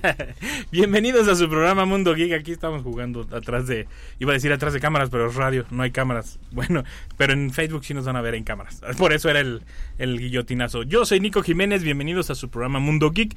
[0.70, 2.32] Bienvenidos a su programa Mundo Geek.
[2.32, 3.86] Aquí estamos jugando atrás de.
[4.18, 6.38] Iba a decir atrás de cámaras, pero es radio, no hay cámaras.
[6.52, 6.84] Bueno,
[7.16, 8.82] pero en Facebook sí nos van a ver en cámaras.
[8.98, 9.62] Por eso era el,
[9.98, 10.82] el guillotinazo.
[10.82, 11.82] Yo soy Nico Jiménez.
[11.82, 13.34] Bienvenidos a su programa Mundo Geek.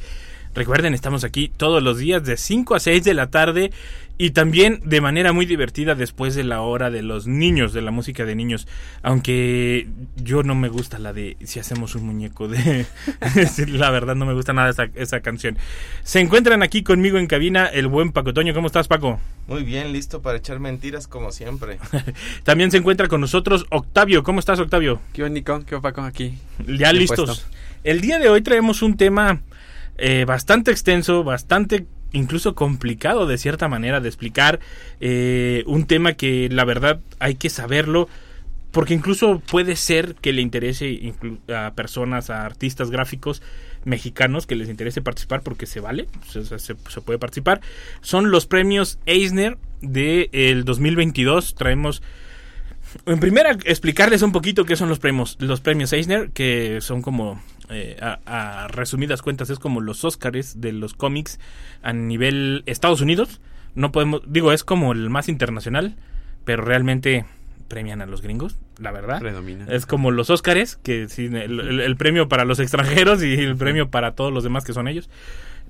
[0.54, 3.72] Recuerden, estamos aquí todos los días de 5 a 6 de la tarde
[4.18, 7.92] y también de manera muy divertida después de la hora de los niños, de la
[7.92, 8.68] música de niños.
[9.02, 12.86] Aunque yo no me gusta la de si hacemos un muñeco de...
[13.68, 15.58] la verdad no me gusta nada esa, esa canción.
[16.04, 18.54] Se encuentran aquí conmigo en cabina el buen Paco Toño.
[18.54, 19.20] ¿Cómo estás, Paco?
[19.48, 21.78] Muy bien, listo para echar mentiras como siempre.
[22.44, 24.24] También se encuentra con nosotros Octavio.
[24.24, 25.02] ¿Cómo estás, Octavio?
[25.12, 25.64] ¿Qué onda, Nico?
[25.66, 26.02] ¿Qué onda, Paco?
[26.02, 26.38] Aquí.
[26.66, 27.26] Ya listos.
[27.26, 27.58] puesto.
[27.84, 29.42] El día de hoy traemos un tema
[29.98, 31.86] eh, bastante extenso, bastante
[32.16, 34.60] incluso complicado de cierta manera de explicar.
[35.00, 38.10] eh, un tema que la verdad hay que saberlo.
[38.72, 41.14] Porque incluso puede ser que le interese
[41.48, 43.42] a personas, a artistas gráficos
[43.86, 47.62] mexicanos que les interese participar porque se vale, se, puede participar.
[48.02, 51.56] Son los premios Eisner del 2022.
[51.56, 52.02] Traemos
[53.06, 57.42] en primera, explicarles un poquito qué son los premios, los premios Eisner, que son como,
[57.70, 58.20] eh, a,
[58.64, 61.40] a resumidas cuentas, es como los Óscares de los cómics
[61.82, 63.42] a nivel Estados Unidos.
[63.76, 65.96] No podemos, digo, es como el más internacional,
[66.46, 67.26] pero realmente
[67.68, 69.20] premian a los gringos, la verdad.
[69.20, 69.66] Predomina.
[69.70, 73.56] Es como los Óscares, que sí, el, el- el premio para los extranjeros y el
[73.58, 75.10] premio para todos los demás que son ellos.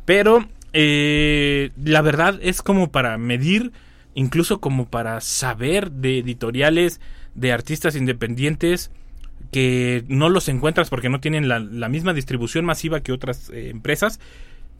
[0.03, 3.71] Pero eh, la verdad es como para medir,
[4.13, 6.99] incluso como para saber de editoriales,
[7.33, 8.91] de artistas independientes
[9.51, 13.69] que no los encuentras porque no tienen la, la misma distribución masiva que otras eh,
[13.69, 14.19] empresas,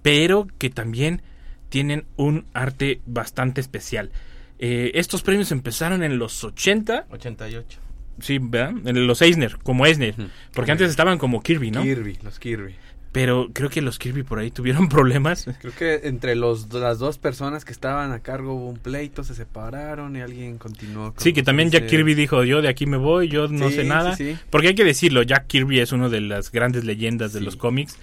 [0.02, 1.22] pero que también
[1.70, 4.12] tienen un arte bastante especial.
[4.60, 7.80] Eh, estos premios empezaron en los 80, 88.
[8.20, 8.74] sí, ¿verdad?
[8.86, 10.16] En los Eisner, como Eisner,
[10.54, 11.84] porque antes estaban como Kirby, ¿no?
[11.84, 12.76] Kirby, los Kirby.
[13.16, 15.48] Pero creo que los Kirby por ahí tuvieron problemas.
[15.62, 19.34] Creo que entre los, las dos personas que estaban a cargo hubo un pleito, se
[19.34, 21.14] separaron y alguien continuó.
[21.14, 22.00] con Sí, que también Jack Eisner.
[22.02, 24.16] Kirby dijo, yo de aquí me voy, yo no Sí, sé nada.
[24.16, 24.40] sí, sí.
[24.50, 27.98] Porque hay que decirlo, Jack Kirby es uno de las grandes leyendas de los cómics.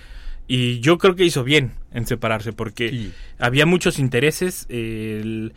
[0.49, 4.67] Y yo creo que hizo bien en separarse porque había muchos intereses.
[4.71, 5.53] el-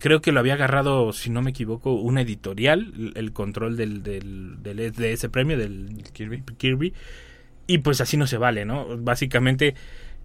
[0.00, 4.02] creo que lo había agarrado, si no me equivoco, una editorial, el, el control del,
[4.02, 6.42] del- del- de ese premio, del Kirby.
[6.56, 6.92] Kirby.
[7.66, 8.86] Y pues así no se vale, ¿no?
[8.98, 9.74] Básicamente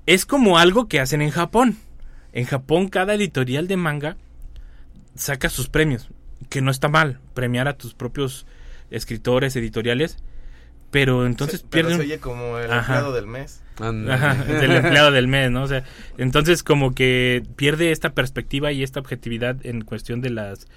[0.06, 1.78] es como algo que hacen en Japón.
[2.34, 4.18] En Japón cada editorial de manga
[5.16, 6.10] saca sus premios,
[6.50, 8.46] que no está mal premiar a tus propios
[8.92, 10.18] escritores, editoriales,
[10.92, 12.80] pero entonces Se- pero pierden se oye como el Ajá.
[12.94, 13.62] empleado del mes.
[13.80, 15.64] Ajá, del empleado del mes, ¿no?
[15.64, 15.84] O sea,
[16.18, 20.68] entonces como que pierde esta perspectiva y esta objetividad en cuestión de las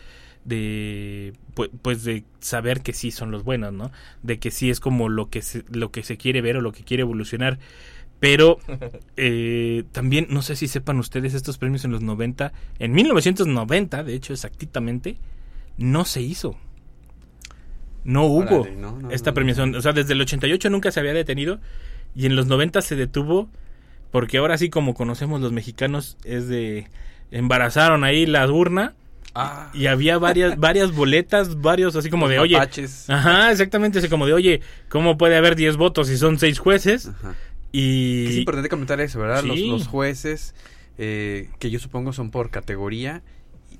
[0.44, 3.90] de pu- pues de saber que sí son los buenos, ¿no?
[4.22, 6.72] De que sí es como lo que se, lo que se quiere ver o lo
[6.72, 7.58] que quiere evolucionar.
[8.20, 8.58] Pero
[9.16, 14.14] eh, también no sé si sepan ustedes estos premios en los 90, en 1990, de
[14.14, 15.16] hecho exactamente,
[15.78, 16.56] no se hizo.
[18.04, 19.74] No hubo Órale, no, no, esta premiación.
[19.76, 21.60] O sea, desde el 88 nunca se había detenido
[22.16, 23.48] y en los 90 se detuvo
[24.10, 26.88] porque ahora sí como conocemos los mexicanos es de
[27.30, 28.94] embarazaron ahí la urna
[29.34, 33.08] Ah, y había varias varias boletas, varios así como los de, oye, mapaches.
[33.08, 34.60] ajá, exactamente, así como de, oye,
[34.90, 37.08] ¿cómo puede haber 10 votos si son 6 jueces?
[37.08, 37.34] Ajá.
[37.72, 39.42] Y Es importante comentar eso, ¿verdad?
[39.42, 39.68] Los, Sí.
[39.70, 40.54] los jueces,
[40.98, 43.22] eh, que yo supongo son por categoría,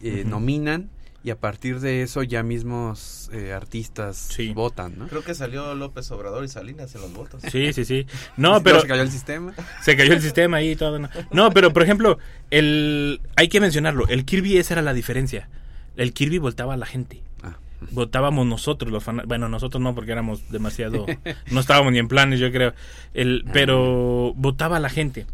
[0.01, 0.89] eh, nominan
[1.25, 4.53] y a partir de eso ya mismos eh, artistas Sí.
[4.53, 5.09] votan, ¿no?
[5.09, 7.43] Creo que salió López Obrador y Salinas en los votos.
[7.51, 8.07] Sí, sí, sí.
[8.37, 9.53] No, pero se cayó el sistema.
[9.83, 10.99] se cayó el sistema ahí y todo.
[10.99, 12.19] No, No, pero por ejemplo,
[12.51, 15.49] el hay que mencionarlo, el Kirby esa era la diferencia.
[15.97, 17.23] El Kirby votaba a la gente.
[17.43, 17.57] Ah.
[17.91, 19.29] votábamos nosotros los fanáticos.
[19.29, 21.07] Bueno, nosotros no, porque éramos demasiado.
[21.51, 22.75] no estábamos ni en planes, yo creo.
[23.15, 25.27] El, pero votaba la gente.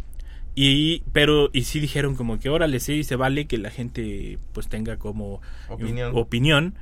[0.60, 4.66] Y, pero, y sí dijeron como que órale, sí, se vale que la gente pues
[4.66, 6.10] tenga como Opinión.
[6.16, 6.74] opinión,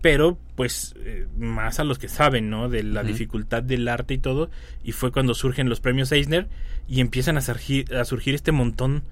[0.00, 2.68] pero pues eh, más a los que saben, ¿no?
[2.68, 4.50] De la dificultad del arte y todo.
[4.82, 6.48] Y fue cuando surgen los premios Eisner
[6.88, 9.04] y empiezan a surgir, a surgir este montón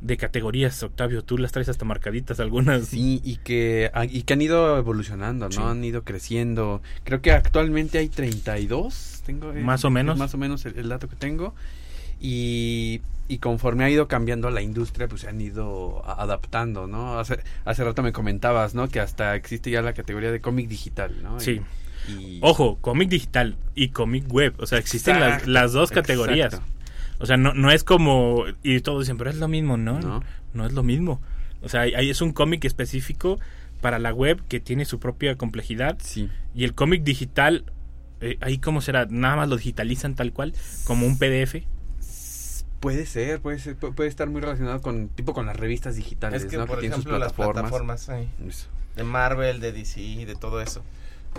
[0.00, 0.82] de categorías.
[0.82, 2.86] Octavio, tú las traes hasta marcaditas algunas.
[2.86, 5.52] Sí, y que, y que han ido evolucionando, ¿no?
[5.52, 5.60] Sí.
[5.60, 6.80] Han ido creciendo.
[7.04, 10.16] Creo que actualmente hay 32, tengo, eh, Más o menos.
[10.16, 11.54] Más o menos el, el dato que tengo.
[12.22, 17.18] Y, y conforme ha ido cambiando la industria, pues se han ido adaptando, ¿no?
[17.18, 18.88] Hace, hace rato me comentabas, ¿no?
[18.88, 21.40] Que hasta existe ya la categoría de cómic digital, ¿no?
[21.40, 21.60] Sí.
[22.08, 24.54] Y, Ojo, cómic digital y cómic web.
[24.58, 26.54] O sea, existen las, las dos categorías.
[26.54, 26.76] exacto.
[27.18, 28.44] O sea, no, no es como...
[28.62, 30.00] Y todos dicen, pero es lo mismo, ¿no?
[30.00, 30.22] No.
[30.54, 31.20] No, es lo mismo.
[31.62, 33.38] O sea, ahí es un cómic específico
[33.80, 35.96] para la web que tiene su propia complejidad.
[36.02, 36.28] Sí.
[36.54, 37.64] Y el cómic digital,
[38.20, 40.52] eh, ahí cómo será, nada más lo digitalizan tal cual,
[40.84, 41.64] como un PDF.
[42.80, 46.42] Puede ser, puede ser, pu- puede estar muy relacionado con, tipo con las revistas digitales,
[46.42, 46.66] Es que, ¿no?
[46.66, 48.66] por tienen sus ejemplo, las plataformas sí, Eso.
[48.96, 50.82] de Marvel, de DC, de todo eso.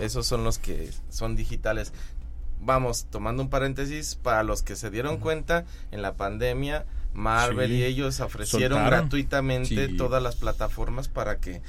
[0.00, 1.92] Esos son los que son digitales.
[2.60, 7.76] Vamos, tomando un paréntesis, para los que se dieron cuenta, en la pandemia, Marvel Sí.
[7.76, 9.00] y ellos ofrecieron Soltaron.
[9.00, 9.96] gratuitamente Sí.
[9.96, 11.62] todas las plataformas para que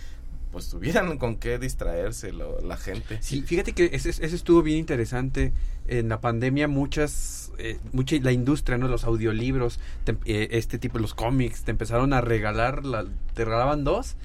[0.51, 3.19] pues tuvieran con qué distraerse lo- la gente.
[3.21, 5.53] Sí, fíjate que ese, ese estuvo bien interesante.
[5.89, 8.87] En la pandemia muchas, eh, mucha la industria, ¿no?
[8.87, 13.83] Los audiolibros, te- eh, este tipo, los cómics, te empezaron a regalar, la- te regalaban
[13.83, 14.15] dos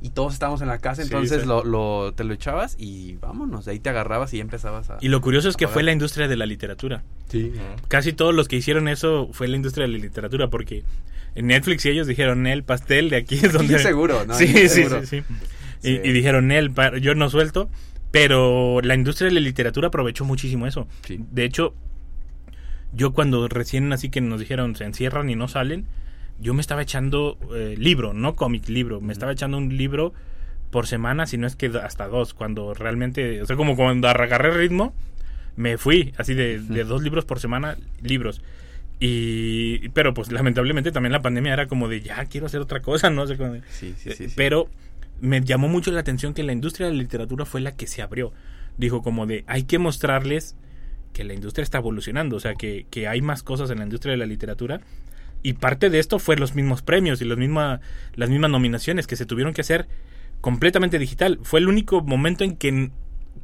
[0.00, 1.46] y todos estábamos en la casa, Sí, entonces sí.
[1.48, 4.98] Lo, lo- te lo echabas y vámonos, de ahí te agarrabas y ya empezabas a...
[5.00, 7.04] Y lo curioso es que fue la industria de la literatura.
[7.28, 7.52] Sí.
[7.88, 10.82] Casi todos los que hicieron eso fue la industria de la literatura, porque
[11.36, 13.74] en Netflix y ellos dijeron, el pastel de aquí es donde...
[13.76, 14.34] Aquí seguro, ¿no?
[14.34, 15.00] Sí, sí, seguro.
[15.06, 15.22] sí, sí.
[15.82, 15.88] Sí.
[16.02, 17.68] Y, y dijeron, él, yo no suelto.
[18.12, 20.86] Pero la industria de la literatura aprovechó muchísimo eso.
[21.04, 21.18] Sí.
[21.32, 21.74] De hecho,
[22.92, 25.86] yo cuando recién así que nos dijeron se encierran y no salen,
[26.38, 29.00] yo me estaba echando eh, libro, no cómic, libro.
[29.00, 30.12] Me estaba echando un libro
[30.70, 34.50] por semana, si no es que hasta dos, cuando realmente, o sea, como cuando agarré
[34.50, 34.94] ritmo,
[35.56, 38.42] me fui así de, de dos libros por semana, libros.
[39.04, 43.10] Y, pero pues lamentablemente también la pandemia era como de ya quiero hacer otra cosa,
[43.10, 43.36] no sé.
[43.70, 44.34] Sí, sí, sí, sí.
[44.36, 44.68] Pero
[45.22, 48.02] me llamó mucho la atención que la industria de la literatura fue la que se
[48.02, 48.32] abrió.
[48.76, 50.56] Dijo como de, hay que mostrarles
[51.12, 54.10] que la industria está evolucionando, o sea, que, que hay más cosas en la industria
[54.10, 54.80] de la literatura.
[55.44, 57.80] Y parte de esto fue los mismos premios y los misma,
[58.14, 59.86] las mismas nominaciones que se tuvieron que hacer
[60.40, 61.38] completamente digital.
[61.44, 62.90] Fue el único momento en que,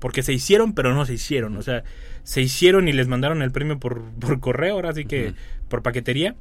[0.01, 1.57] porque se hicieron, pero no se hicieron.
[1.57, 1.85] O sea,
[2.25, 5.35] se hicieron y les mandaron el premio por, por correo, ahora sí que
[5.69, 6.35] por paquetería.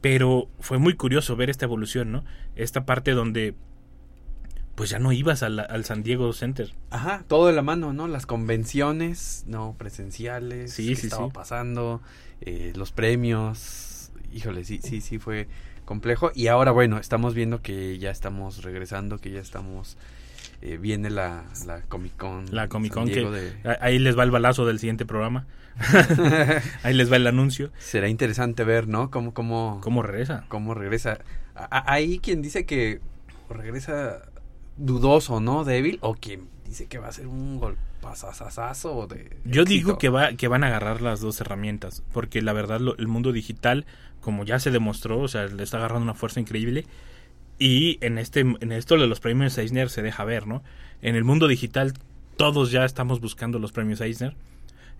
[0.00, 2.24] Pero fue muy curioso ver esta evolución, ¿no?
[2.54, 3.54] Esta parte donde
[4.78, 6.72] pues ya no ibas al, al San Diego Center.
[6.90, 8.06] Ajá, todo de la mano, ¿no?
[8.08, 11.32] Las convenciones, no presenciales, Sí, qué sí, estaba sí.
[11.34, 12.00] pasando,
[12.40, 15.48] eh, los premios, híjole, sí, sí, sí fue
[15.84, 16.30] complejo.
[16.34, 19.96] Y ahora, bueno, estamos viendo que ya estamos regresando, que ya estamos,
[20.62, 22.46] eh, viene la, la Comic Con.
[22.54, 25.46] La Comic Con que de- ahí les va el balazo del siguiente programa.
[26.84, 27.70] ahí les va el anuncio.
[27.78, 29.10] Será interesante ver, ¿no?
[29.10, 30.44] Cómo, cómo, ¿Cómo regresa?
[30.48, 31.18] cómo regresa.
[31.56, 33.00] A- a- Hay quien dice que
[33.50, 34.22] regresa
[34.78, 35.64] dudoso, ¿no?
[35.64, 40.32] Débil, o quien dice que va a ser un golpazazazo de Yo digo que va
[40.34, 43.86] que van a agarrar las dos herramientas, porque la verdad lo- el mundo digital,
[44.20, 46.86] como ya se demostró, o sea, le está agarrando una fuerza increíble
[47.58, 50.62] y en este en esto de los premios Eisner se deja ver, ¿no?
[51.02, 51.94] En el mundo digital
[52.36, 54.34] todos ya estamos buscando los premios Eisner,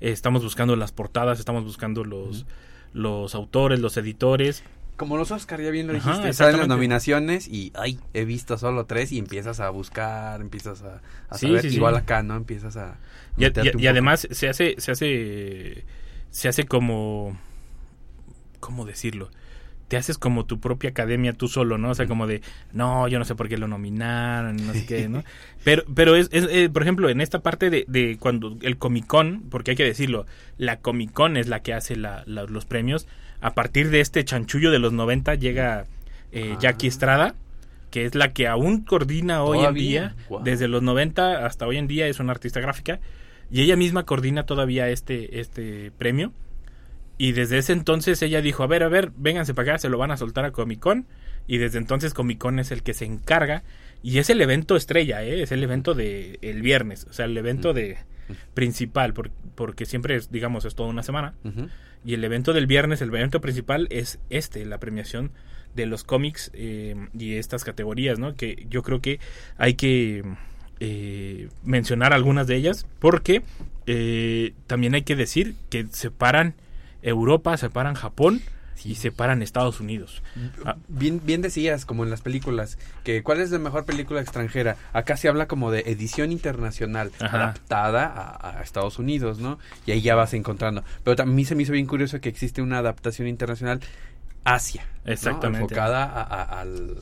[0.01, 2.47] estamos buscando las portadas, estamos buscando los
[2.95, 4.65] los autores, los editores.
[4.99, 8.59] Como los Oscar, ya bien lo Ajá, dijiste, salen las nominaciones y, ay, he visto
[8.59, 11.77] solo tres y empiezas a buscar, empiezas a, a Sí, saber, sí, sí.
[11.77, 12.37] igual acá, ¿no?
[12.37, 12.99] Empiezas a...
[13.37, 15.85] Y, además se hace, se hace,
[16.31, 17.39] se hace como,
[18.61, 19.31] ¿cómo decirlo?
[19.89, 21.91] Te haces como tu propia academia tú solo, ¿no?
[21.91, 25.09] O sea, como de, no, yo no sé por qué lo nominaron, no sé qué,
[25.11, 25.25] ¿no?
[25.65, 29.07] Pero, pero es, es, eh, por ejemplo, en esta parte de, de cuando el Comic
[29.07, 30.27] Con, porque hay que decirlo,
[30.59, 33.09] la Comic Con es la que hace la- la- los premios.
[33.41, 35.85] A partir de este chanchullo de los 90 llega
[36.33, 36.59] eh, Ah.
[36.61, 37.35] Jackie Estrada,
[37.91, 40.15] que es la que aún coordina hoy en día,
[40.45, 43.01] desde los 90 hasta hoy en día es una artista gráfica
[43.51, 46.33] y ella misma coordina todavía este este premio
[47.17, 49.97] y desde ese entonces ella dijo, a ver, a ver, vénganse para acá, se lo
[49.99, 51.07] van a soltar a Comic Con
[51.47, 53.63] y desde entonces Comic Con es el que se encarga
[54.03, 55.43] y es el evento estrella, ¿eh?
[55.43, 57.97] es el evento de el viernes, o sea, el evento de
[58.55, 61.33] principal, por- porque siempre es, digamos, es toda una semana.
[62.05, 65.33] Y el evento del viernes, el evento principal es este, la premiación
[65.75, 68.35] de los cómics eh, y estas categorías, ¿no?
[68.35, 69.21] Que yo creo que
[69.57, 70.25] hay que
[70.81, 73.43] eh, mencionar algunas de ellas porque
[73.87, 76.55] eh, también hay que decir que separan
[77.03, 78.41] Europa, separan Japón
[78.85, 80.23] y separan Estados Unidos.
[80.65, 84.77] Ah, Bien, bien decías, como en las películas, que cuál es la mejor película extranjera.
[84.93, 87.37] Acá se habla como de edición internacional, Ajá.
[87.37, 89.59] adaptada a, a Estados Unidos, ¿no?
[89.87, 90.85] Y ahí ya vas encontrando.
[91.05, 93.81] Pero también a mí se me hizo bien curioso que existe una adaptación internacional
[94.45, 94.87] Asia.
[95.05, 95.13] ¿no?
[95.13, 95.65] Exactamente.
[95.65, 96.97] Enfocada a, a- al,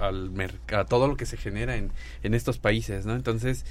[0.00, 0.30] al
[0.72, 1.90] a todo lo que se genera en,
[2.22, 3.14] en estos países, ¿no?
[3.14, 3.64] Entonces,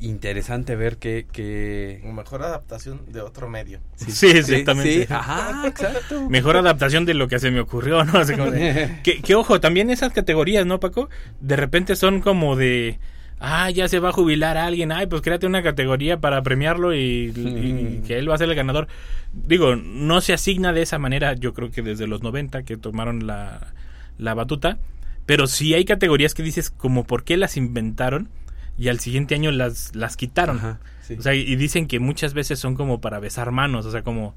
[0.00, 1.26] interesante ver que...
[1.32, 2.00] que...
[2.04, 3.80] Mejor adaptación de otro medio.
[3.96, 5.06] Sí, exactamente.
[5.06, 6.28] sí, ajá, exacto.
[6.28, 8.18] Mejor adaptación de lo que se me ocurrió, ¿no?
[8.18, 11.08] Así como de- que, que, ojo, también esas categorías, ¿no, Paco?
[11.40, 12.98] De repente son como de...
[13.38, 14.92] Ah, ya se va a jubilar alguien.
[14.92, 18.54] Ay, pues créate una categoría para premiarlo y, y que él va a ser el
[18.54, 18.88] ganador.
[19.34, 23.26] Digo, no se asigna de esa manera, yo creo que desde los 90 que tomaron
[23.26, 23.74] la,
[24.16, 24.78] la batuta.
[25.26, 28.30] Pero sí hay categorías que dices como por qué las inventaron
[28.78, 30.58] y al siguiente año las, las quitaron.
[30.58, 31.14] Ajá, sí.
[31.14, 34.34] O sea, y dicen que muchas veces son como para besar manos, o sea, como,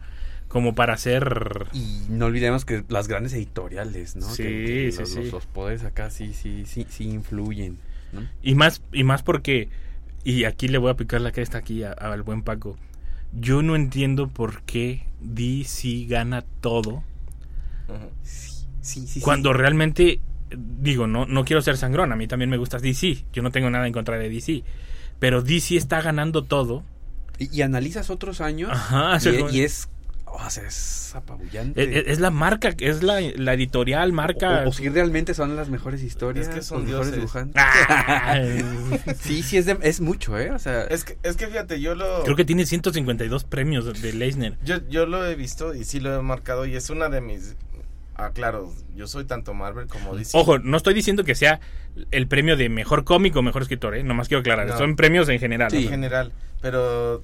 [0.48, 1.68] como para hacer...
[1.74, 4.28] Y no olvidemos que las grandes editoriales, ¿no?
[4.30, 5.16] Sí, Que- que sí, los, sí.
[5.24, 7.78] los- los poderes acá sí, sí, sí, sí influyen,
[8.14, 8.22] ¿no?
[8.42, 9.70] Y más, y más porque,
[10.24, 12.78] y aquí le voy a picar la cresta aquí a- al buen Paco,
[13.34, 17.04] yo no entiendo por qué DC gana todo.
[18.24, 19.20] Sí, sí, sí.
[19.22, 20.20] cuando realmente,
[20.58, 23.70] digo, no, no quiero ser sangrón, a mí también me gusta DC, yo no tengo
[23.70, 24.64] nada en contra de DC,
[25.20, 26.84] pero DC está ganando todo.
[27.38, 29.88] Y, y analizas otros años Ajá, y, sí, como- y es...
[30.26, 31.82] o sea, es apabullante.
[32.00, 34.64] Es, es la marca, es la, la editorial, marca...
[34.66, 37.64] O, o si realmente son las mejores historias, Es que son los mejores dibujantes.
[37.88, 38.38] Ah,
[39.20, 40.52] Sí, sí, es, de- es mucho, ¿eh?
[40.52, 42.24] O sea, Es que, es que fíjate, yo lo...
[42.24, 44.58] Creo que tiene 152 premios de Leisner.
[44.64, 47.56] Yo, yo lo he visto y sí lo he marcado y es una de mis...
[48.22, 50.38] Ah, claro, yo soy tanto Marvel como DC.
[50.38, 51.62] Ojo, no estoy diciendo que sea
[52.12, 54.04] el premio de mejor cómic o mejor escritor, ¿eh?
[54.04, 54.68] Nomás quiero aclarar.
[54.68, 54.78] No.
[54.78, 55.74] Son premios en general.
[55.74, 55.90] en ¿no?
[55.90, 57.24] general, pero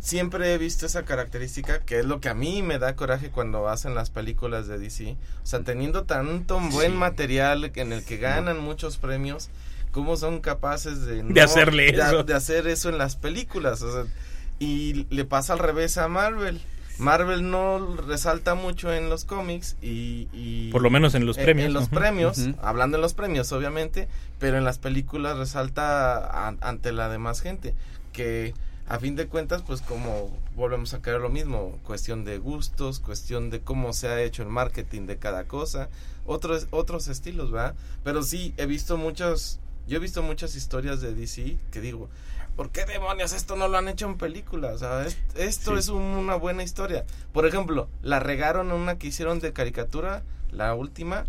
[0.00, 3.68] siempre he visto esa característica que es lo que a mí me da coraje cuando
[3.68, 5.16] hacen las películas de DC.
[5.42, 9.50] O sea, teniendo tanto buen material en el que ganan muchos premios,
[9.90, 12.24] ¿cómo son capaces de, De hacerle de- eso.
[12.24, 13.82] de hacer eso en las películas?
[13.82, 14.12] O sea,
[14.58, 16.60] y le pasa al revés a Marvel.
[16.98, 21.44] Marvel no resalta mucho en los cómics y, y- Por lo menos en los en-
[21.44, 21.66] premios.
[21.66, 24.08] En los premios, hablando en los premios, obviamente,
[24.38, 27.74] pero en las películas resalta an- ante la demás gente.
[28.12, 28.54] Que
[28.88, 33.48] a fin de cuentas, pues como volvemos a caer lo mismo, cuestión de gustos, cuestión
[33.50, 35.88] de cómo se ha hecho el marketing de cada cosa,
[36.26, 37.74] otros, otros estilos, ¿verdad?
[38.04, 39.58] Pero sí, he visto muchos,
[39.88, 42.08] yo he visto muchas historias de DC que digo,
[42.56, 44.72] ¿por qué demonios esto no lo han hecho en película?
[44.72, 45.78] O sea, es- esto Sí.
[45.78, 47.04] es un- una buena historia.
[47.32, 51.24] Por ejemplo, la regaron en una que hicieron de caricatura, la última,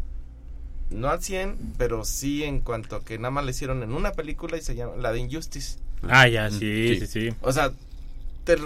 [0.90, 4.12] no al 100, pero sí en cuanto a que nada más la hicieron en una
[4.12, 5.80] película y se llama la de Injustice.
[6.08, 7.08] Ah, ya, sí, sí, Sí.
[7.08, 7.36] sí.
[7.42, 7.72] O sea,
[8.44, 8.58] te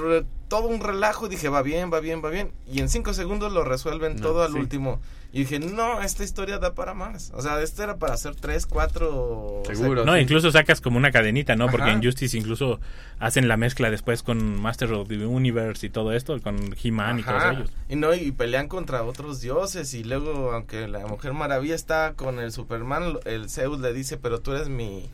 [0.48, 2.52] todo un relajo, dije, va bien, va bien, va bien.
[2.72, 4.58] Y en cinco segundos lo resuelven No, todo al sí.
[4.60, 5.00] último.
[5.34, 7.32] Y dije, no, esta historia da para más.
[7.36, 9.14] O sea, esto era para hacer tres, cuatro...
[9.14, 10.06] o sea, Seguro.
[10.06, 10.22] No, sí.
[10.22, 11.68] incluso sacas como una cadenita, ¿no?
[11.68, 11.94] Porque Ajá.
[11.94, 12.80] en Justice incluso
[13.20, 17.24] hacen la mezcla después con Master of the Universe y todo esto, con He-Man y
[17.24, 17.70] todos ellos.
[17.90, 19.94] Y no, y pelean contra otros dioses.
[19.94, 24.16] Y luego, aunque la Mujer Maravilla está con el Superman, lo- el Zeus le dice,
[24.18, 25.10] pero tú eres mi,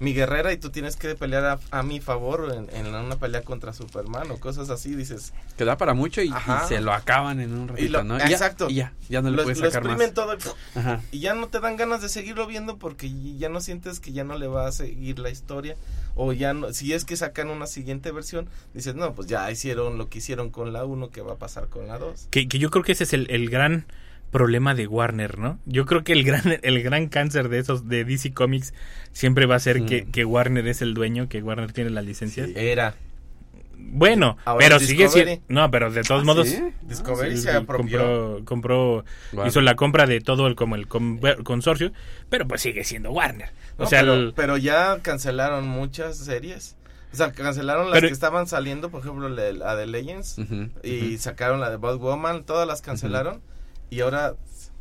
[0.00, 3.42] mi guerrera y tú tienes que pelear a, a mi favor en, en una pelea
[3.42, 4.94] contra Superman o cosas así.
[4.94, 6.32] Dices, Que da para mucho y,
[6.68, 8.16] se lo acaban en un ratito, lo- ¿no?
[8.16, 8.68] Y ya- exacto.
[8.70, 9.92] Y ya, ya no le lo, puedes lo sacar más.
[9.92, 11.00] exprimen todo y, Ajá.
[11.10, 14.24] y ya no te dan ganas de seguirlo viendo porque ya no sientes que ya
[14.24, 15.76] no le va a seguir la historia.
[16.20, 19.98] O ya no, si es que sacan una siguiente versión, dices, no, pues ya hicieron
[19.98, 22.26] lo que hicieron con la 1, que va a pasar con la 2.
[22.30, 23.86] Que, que yo creo que ese es el, el gran
[24.30, 25.58] problema de Warner, ¿no?
[25.66, 28.74] Yo creo que el gran, el gran cáncer de esos, de DC Comics,
[29.12, 29.86] siempre va a ser Mm.
[29.86, 32.50] que, que Warner es el dueño, que Warner tiene las licencias.
[32.54, 32.94] Era.
[33.90, 35.40] Bueno, Ahora pero sigue siendo...
[35.48, 36.48] No, pero de todos ¿Ah, modos...
[36.48, 36.62] sí?
[36.82, 38.42] Discovery Sí, se apropió.
[38.44, 41.92] compró, compró hizo la compra de todo el como el con- consorcio,
[42.28, 43.48] pero pues sigue siendo Warner.
[43.78, 46.76] O No, sea, pero, el- pero ya cancelaron muchas series.
[47.12, 50.36] O sea, cancelaron las Pero- que estaban saliendo, por ejemplo, la, de Legends.
[50.82, 53.40] Y sacaron la de Batwoman, todas las cancelaron.
[53.90, 54.34] Y ahora,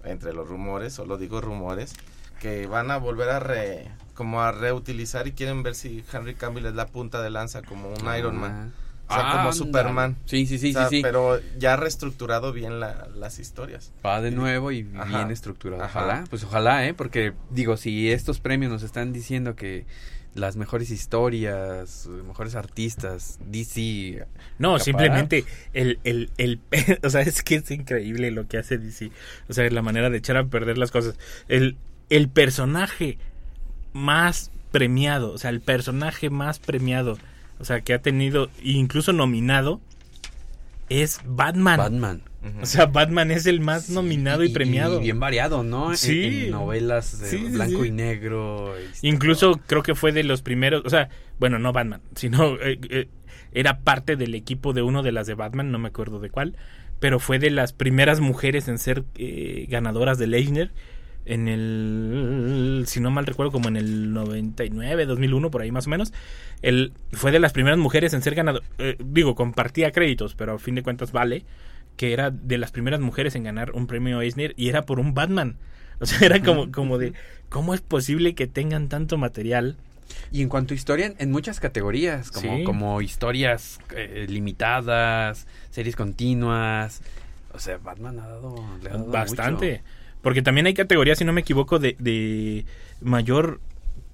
[0.04, 1.94] entre los rumores, solo digo rumores,
[2.40, 6.66] que van a volver a re, como a reutilizar y quieren ver si Henry Cavill
[6.66, 8.74] es la punta de lanza como un Iron Man.
[9.10, 9.54] O sea, como.
[9.54, 10.18] Superman.
[10.26, 11.02] Sí, sí, sí, O sea, sí, sí.
[11.02, 13.94] Pero ya reestructurado bien la- las historias.
[14.06, 15.06] Va de nuevo y Ajá.
[15.20, 15.82] bien estructurado.
[15.82, 16.00] Ajá.
[16.00, 16.94] Ojalá, pues ojalá, ¿eh?
[16.94, 19.86] Porque, digo, si estos premios nos están diciendo que
[20.38, 24.26] las mejores historias, mejores artistas, DC...
[24.60, 26.60] no, simplemente el, el, el,
[27.04, 29.12] o sea, es que es increíble lo que hace DC.
[29.50, 31.16] O sea, la manera de echar a perder las cosas.
[31.48, 31.78] El,
[32.10, 33.18] el personaje
[33.94, 37.18] más premiado, o sea, el personaje más premiado,
[37.60, 39.82] o sea, que ha tenido, incluso nominado,
[40.90, 41.78] es Batman.
[41.78, 42.22] Batman.
[42.62, 45.00] O sea, Batman es el más Sí, nominado y, premiado.
[45.00, 45.92] Y bien variado, ¿no?
[45.92, 46.46] En- Sí.
[46.46, 47.90] En, novelas de Sí, blanco sí.
[47.90, 48.76] y negro.
[48.78, 52.80] este, Incluso creo que fue de los primeros, o sea, bueno, no Batman, sino eh,
[52.90, 53.08] eh,
[53.54, 56.56] era parte del equipo de uno de las de Batman, no me acuerdo de cuál,
[57.00, 60.72] pero fue de las primeras mujeres en ser eh, ganadoras de Leisner.
[61.26, 65.90] en el, si no mal recuerdo, como en el 99, 2001, por ahí más o
[65.90, 66.14] menos.
[66.62, 70.60] Él fue de las primeras mujeres en ser ganador, eh, digo, compartía créditos, pero a
[70.60, 71.44] fin de cuentas vale,
[71.98, 75.14] que era de las primeras mujeres en ganar un premio Eisner y era por un
[75.14, 75.58] Batman.
[76.00, 77.14] O sea, era como, como de,
[77.50, 79.78] ¿cómo es posible que tengan tanto material?
[80.32, 82.64] Y en cuanto a historia, en muchas categorías, como, Sí.
[82.64, 87.02] como historias eh, limitadas, series continuas.
[87.52, 89.72] O sea, Batman ha dado, le ha dado Bastante.
[89.72, 89.84] mucho.
[90.22, 92.66] Porque también hay categorías, si no me equivoco, de, de
[93.02, 93.60] mayor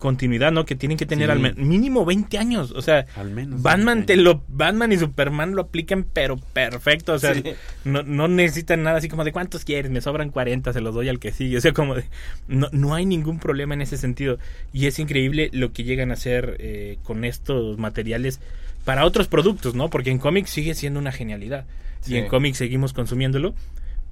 [0.04, 0.66] continuidad, ¿no?
[0.66, 1.32] Que tienen que tener Sí.
[1.46, 2.72] al mínimo 20 años.
[2.76, 3.62] O sea, Al menos.
[3.62, 7.44] Batman te lo Batman y Superman lo aplican pero perfecto, o sea, Sí.
[7.86, 11.08] no, no necesitan nada así como de cuántos quieres, me sobran 40, se los doy
[11.08, 12.04] al que sigue, o sea, como de
[12.50, 14.38] no, no hay ningún problema en ese sentido
[14.74, 18.40] y es increíble lo que llegan a hacer eh, con estos materiales
[18.84, 19.90] para otros productos, ¿no?
[19.90, 21.66] Porque en cómics sigue siendo una genialidad
[22.02, 22.16] Sí.
[22.16, 23.56] y en cómics seguimos consumiéndolo,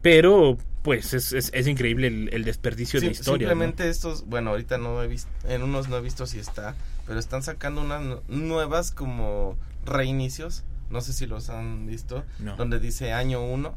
[0.01, 3.47] pero pues es, es, es increíble el, el desperdicio de historia.
[3.49, 7.19] Simplemente estos, bueno, ahorita no he visto, en unos no he visto si está, pero
[7.19, 12.55] están sacando unas nu- nuevas como reinicios, no sé si los han visto, No.
[12.55, 13.73] donde dice año 1.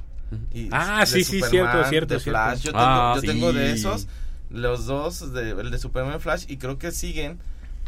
[0.53, 2.31] Y Ah, sí, sí, cierto, cierto, de cierto.
[2.31, 2.61] Flash.
[2.63, 4.09] Yo tengo, Ah, yo tengo de esos,
[4.51, 7.39] los dos, de, el de Superman y Flash, y creo que siguen,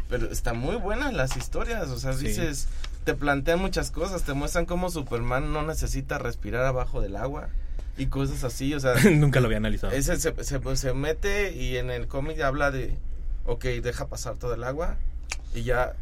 [0.09, 2.27] pero están muy buenas las historias, o sea, Sí.
[2.27, 2.67] dices,
[3.03, 7.49] te plantean muchas cosas, te muestran cómo Superman no necesita respirar abajo del agua
[7.97, 9.93] y cosas así, o sea, Nunca lo había analizado.
[9.93, 12.97] ese se, se, se mete y en el cómic habla de,
[13.45, 14.97] ok, deja pasar todo el agua
[15.53, 15.95] y ya,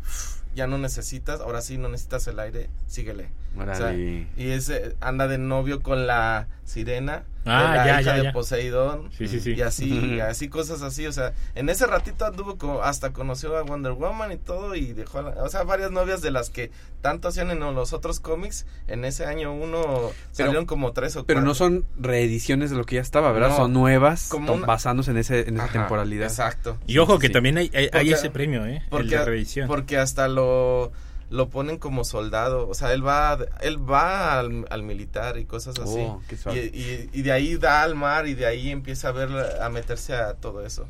[0.56, 3.30] ya no necesitas, ahora sí no necesitas el aire, síguele.
[3.58, 4.28] O sea, Órale.
[4.38, 8.32] y ese anda de novio con la sirena, Ah, de la ya, hija ya, de.
[8.34, 9.12] Poseidón.
[9.16, 9.54] Sí, sí, sí.
[9.54, 13.56] Y así, y así cosas así, o sea, en ese ratito anduvo como, hasta conoció
[13.56, 16.50] a Wonder Woman y todo y dejó, a la- o sea, varias novias de las
[16.50, 16.72] que
[17.02, 21.42] tanto hacían en los otros cómics, en ese año uno salieron como tres o Pero
[21.42, 21.66] no cuatro.
[21.66, 23.50] son reediciones de lo que ya estaba, ¿verdad?
[23.50, 23.58] No.
[23.58, 26.26] son nuevas, Como una- basándose en, ese, en esa Ajá, temporalidad.
[26.28, 26.78] Exacto.
[26.88, 27.34] Y ojo Sí, que sí.
[27.34, 28.78] también hay, hay, ese premio, ¿eh?
[28.78, 29.68] el Porque, de reedición.
[29.68, 30.92] porque hasta lo
[31.30, 35.80] lo ponen como soldado, o sea, él va él va al, al militar y cosas
[35.80, 36.00] así.
[36.00, 36.22] Oh,
[36.54, 39.30] y, y, y de ahí da al mar y de ahí empieza a ver
[39.62, 40.88] a meterse a todo eso.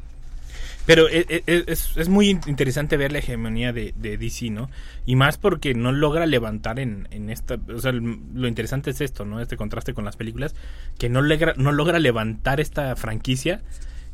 [0.86, 4.52] Pero e- e- e- es, es muy in- interesante ver la hegemonía de, de DC,
[4.52, 4.70] ¿no?
[5.06, 7.58] Y más porque no logra levantar en, en esta...
[7.74, 9.42] O sea, lo interesante es esto, ¿no?
[9.42, 10.54] Este contraste con las películas,
[11.00, 13.64] que no logra, no logra levantar esta franquicia.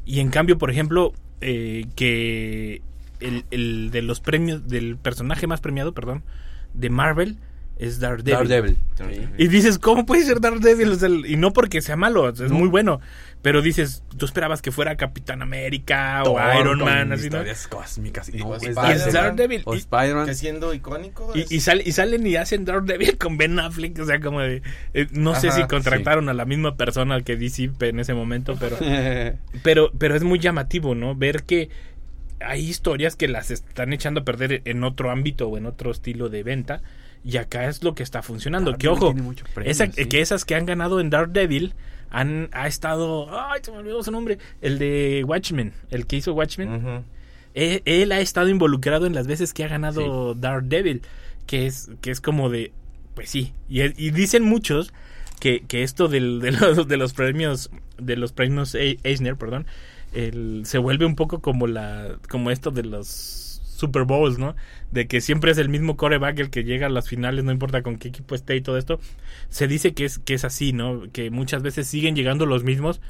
[0.05, 2.81] Y en cambio, por ejemplo, eh, que
[3.21, 6.23] el, el de los premios, del personaje más premiado, perdón,
[6.73, 7.37] de Marvel,
[7.77, 8.77] es Daredevil.
[8.97, 9.29] Daredevil.
[9.39, 10.91] Y dices, ¿cómo puede ser Daredevil?
[10.91, 12.99] O sea, y no porque sea malo, es muy bueno.
[13.41, 17.37] Pero dices, tú esperabas que fuera Capitán América o Iron Man, así, ¿no?
[17.37, 18.29] historias cósmicas.
[18.29, 19.63] Y Y- no, y es Daredevil.
[19.65, 20.27] O Spider-Man.
[20.27, 21.31] Que siendo icónico.
[21.33, 24.61] Y, es- y, y salen y hacen Daredevil con Ben Affleck, o sea, como de...
[24.93, 28.77] eh, no sé si contrataron a la misma persona que DC en ese momento, pero,
[29.63, 31.15] pero, pero es muy llamativo, ¿no?
[31.15, 31.69] Ver que
[32.45, 36.29] hay historias que las están echando a perder en otro ámbito o en otro estilo
[36.29, 36.81] de venta,
[37.23, 38.75] y acá es lo que está funcionando.
[38.77, 40.05] que Daredevil ojo, premio, esa- sí.
[40.07, 41.73] que esas que han ganado en Daredevil
[42.09, 43.29] han ha estado...
[43.49, 44.37] Ay, se me olvidó su nombre.
[44.61, 46.73] El de Watchmen, el que hizo Watchmen.
[46.75, 47.03] Ujú.
[47.53, 51.01] Él, él ha estado involucrado en las veces que ha ganado Daredevil,
[51.47, 52.71] que es, que es como de,
[53.13, 54.93] pues sí, y, y dicen muchos
[55.39, 59.65] que, que esto del- de, los, de los premios, de los premios E- Eisner, perdón,
[60.11, 64.55] el- se vuelve un poco como la, como esto de los Super Bowls, ¿no?
[64.91, 67.81] De que siempre es el mismo coreback el que llega a las finales, no importa
[67.83, 68.99] con qué equipo esté y todo esto.
[69.49, 71.03] Se dice que es, que es así, ¿no?
[71.11, 73.01] Que muchas veces siguen llegando los mismos,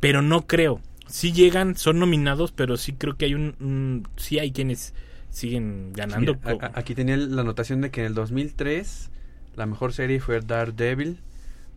[0.00, 0.80] pero no creo.
[1.06, 4.94] Sí llegan, son nominados, pero sí creo que hay un, un- sí hay quienes
[5.30, 6.38] siguen ganando.
[6.74, 9.10] Aquí tenía la anotación de que en el 2003
[9.56, 11.18] la mejor serie fue Daredevil,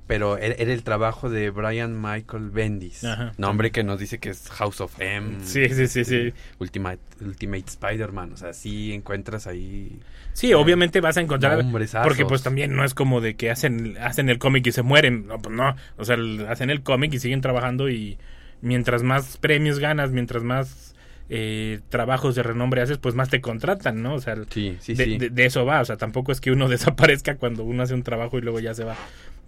[0.08, 3.34] pero era, era el trabajo de Brian Michael Bendis, Ajá.
[3.38, 6.34] nombre que nos dice que es House of M, Sí, sí, sí, sí.
[6.60, 10.00] Ultimate, Ultimate Spider-Man, o sea, sí encuentras ahí
[10.36, 11.64] Sí, obviamente vas a encontrar.
[12.04, 15.28] Porque pues también no es como de que hacen, hacen el cómic y se mueren.
[15.28, 15.78] No, pues no.
[15.96, 16.18] O sea,
[16.50, 18.18] hacen el cómic y siguen trabajando y
[18.62, 20.94] mientras más premios ganas, mientras más
[21.30, 24.14] eh, trabajos de renombre haces, pues más te contratan, ¿no?
[24.16, 25.18] O sea, Sí, sí, de, sí.
[25.18, 25.82] de- de eso va.
[25.82, 28.74] O sea, tampoco es que uno desaparezca cuando uno hace un trabajo y luego ya
[28.74, 28.96] se va.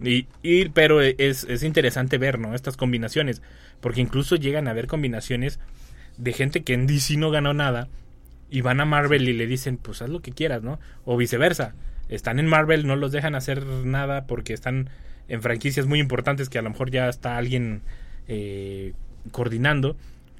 [0.02, 2.54] Y, y- pero es, es interesante ver, ¿no?
[2.54, 3.42] Estas combinaciones.
[3.80, 5.60] Porque incluso llegan a haber combinaciones
[6.16, 7.88] de gente que en DC no ganó nada
[8.50, 10.80] y van a Marvel y le dicen, pues haz lo que quieras, ¿no?
[11.04, 11.74] O viceversa.
[12.08, 14.88] Están en Marvel, no los dejan hacer nada porque están
[15.28, 17.82] en franquicias muy importantes que a lo mejor ya está alguien
[18.26, 18.94] eh,
[19.30, 19.96] coordinando,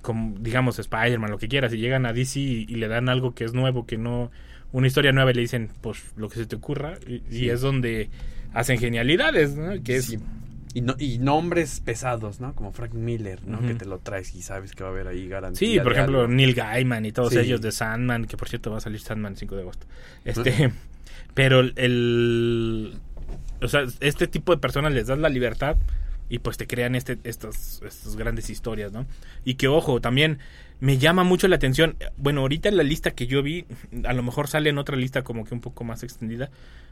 [0.08, 3.34] como digamos Spider-Man, lo que quieras, y llegan a DC y, y le dan algo
[3.34, 4.30] que es nuevo, que no,
[4.72, 7.60] una historia nueva y le dicen, pues lo que se te ocurra, y, y es
[7.60, 8.08] donde
[8.54, 9.82] hacen genialidades, ¿no?
[9.82, 10.18] Que es Sí.
[10.74, 12.54] Y, no, y nombres pesados, ¿no?
[12.54, 13.60] Como Frank Miller, ¿no?
[13.60, 15.58] Que te lo traes y sabes que va a haber ahí garantía.
[15.58, 16.32] Sí, por ejemplo, algo.
[16.32, 17.38] Neil Gaiman y todos Sí.
[17.38, 19.86] ellos de Sandman, que por cierto va a salir Sandman el 5 de agosto.
[20.24, 20.70] Este,
[21.34, 22.94] pero el
[23.60, 25.76] o sea, este tipo de personas les das la libertad
[26.28, 29.06] y pues te crean este estos estas grandes historias, ¿no?
[29.44, 30.38] Y que ojo, también
[30.80, 31.96] me llama mucho la atención.
[32.16, 33.64] Bueno, ahorita en la lista que yo vi,
[34.04, 36.50] a lo mejor sale en otra lista como que un poco más extendida,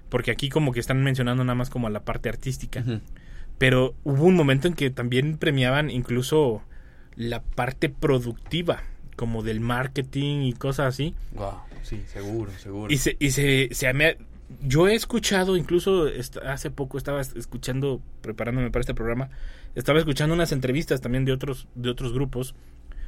[0.08, 2.82] porque aquí como que están mencionando nada más como la parte artística
[3.58, 6.62] pero hubo un momento en que también premiaban incluso
[7.14, 8.82] la parte productiva,
[9.16, 11.14] como del marketing y cosas así.
[11.32, 12.92] Wow, sí, seguro, seguro.
[12.92, 14.18] Y se, y se, se me-
[14.62, 16.06] yo he escuchado, incluso
[16.46, 19.28] hace poco estaba es- escuchando, preparándome para este programa,
[19.74, 22.54] estaba escuchando unas entrevistas también de otros, de otros grupos,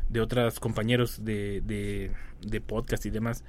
[0.08, 2.10] de otros compañeros de, de,
[2.42, 3.44] de podcast y demás,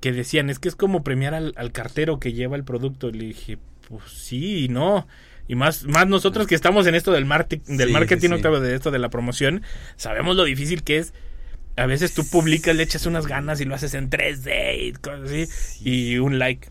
[0.00, 3.08] que decían, es que es como premiar al, al cartero que lleva el producto.
[3.08, 3.58] Y le dije,
[3.88, 5.06] pues sí y no.
[5.48, 8.34] Y más, más nosotros que estamos en esto del, marti- del Sí, marketing, sí.
[8.34, 9.62] Octavio, de esto de la promoción,
[9.96, 11.14] sabemos lo difícil que es.
[11.76, 15.22] A veces tú publicas, le echas unas ganas y lo haces en 3D y cosas
[15.30, 15.46] así,
[15.84, 16.68] y un like.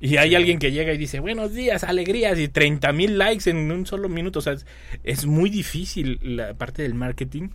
[0.00, 3.70] Y hay alguien que llega y dice, buenos días, alegrías, y 30 mil likes en
[3.70, 4.38] un solo minuto.
[4.38, 4.66] O sea, es,
[5.02, 7.48] es muy difícil la parte del marketing,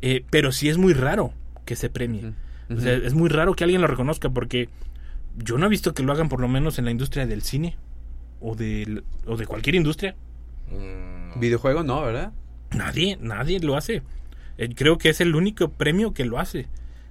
[0.00, 1.32] eh, pero sí es muy raro
[1.64, 2.32] que se premie.
[2.70, 4.68] O sea, es muy raro que alguien lo reconozca porque
[5.36, 7.76] yo no he visto que lo hagan por lo menos en la industria del cine
[8.40, 10.14] o de, o de cualquier industria.
[10.70, 12.32] Mm, Videojuego no, ¿verdad?
[12.70, 14.02] Nadie, nadie lo hace.
[14.58, 16.66] Eh, creo que es el único premio que lo hace.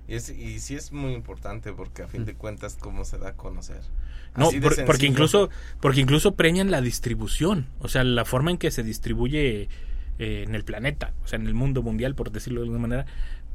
[0.08, 3.30] Y, es- y sí es muy importante porque a fin de cuentas cómo se da
[3.30, 3.82] a conocer.
[4.36, 5.50] No, por- porque incluso
[5.82, 9.68] porque incluso premian la distribución, o sea, la forma en que se distribuye
[10.20, 13.06] eh, en el planeta, o sea, en el mundo mundial, por decirlo de alguna manera,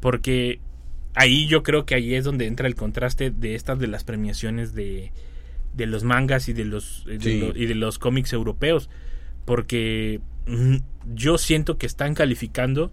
[0.00, 0.60] porque
[1.14, 4.74] ahí yo creo que ahí es donde entra el contraste de estas de las premiaciones
[4.74, 5.12] de,
[5.74, 7.40] de los mangas y de los, eh, de Sí.
[7.40, 8.90] lo- y de los cómics europeos,
[9.44, 10.76] porque mm,
[11.14, 12.90] yo siento que están calificando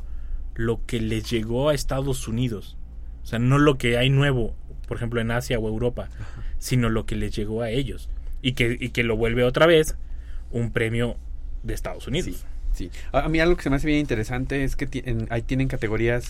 [0.56, 2.78] lo que les llegó a Estados Unidos,
[3.24, 4.54] o sea, no lo que hay nuevo,
[4.88, 6.10] por ejemplo, en Asia o Europa,
[6.60, 8.10] sino lo que les llegó a ellos
[8.42, 9.96] y que, y que lo vuelve otra vez
[10.52, 11.16] un premio
[11.64, 12.46] de Estados Unidos.
[12.74, 12.90] Sí.
[13.12, 15.68] A a mí algo que se me hace bien interesante es que en- ahí tienen
[15.68, 16.28] categorías.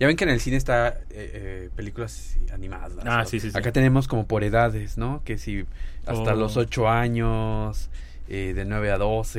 [0.00, 2.92] Ya ven que en el cine está eh, eh, películas animadas.
[3.04, 3.26] Ah, ¿no?
[3.26, 3.56] sí, sí, sí.
[3.58, 5.22] Acá tenemos como por edades, ¿no?
[5.24, 5.64] Que si
[6.06, 6.36] hasta Oh.
[6.36, 7.90] los 8 años,
[8.28, 9.38] eh, de 9 a 12.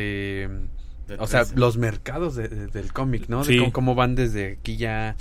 [1.07, 1.59] De O sea, 13.
[1.59, 3.39] los mercados de- de- del cómic, ¿no?
[3.43, 3.57] De Sí.
[3.59, 5.15] cómo, cómo van desde aquí ya.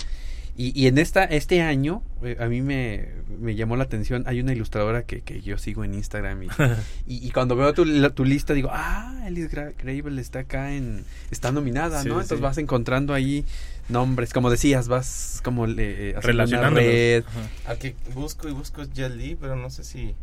[0.55, 3.07] Y, y en esta este año, eh, a mí me,
[3.39, 6.47] me llamó la atención, hay una ilustradora que, que yo sigo en Instagram y,
[7.07, 10.73] y, y cuando veo tu, la- tu lista digo, ah, Alice Gra- Gravel está acá
[10.75, 12.15] en, está nominada, Sí, ¿no?
[12.15, 12.43] Entonces sí.
[12.43, 13.45] vas encontrando ahí
[13.89, 17.23] nombres, como decías, vas como eh.
[17.27, 17.71] Ajá.
[17.71, 20.13] Al que busco y busco es Jet Li, pero no sé si,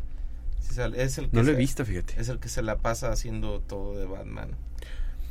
[0.60, 2.14] si sale- es el que No lo he visto, fíjate.
[2.20, 4.50] Es el que se la pasa haciendo todo de Batman.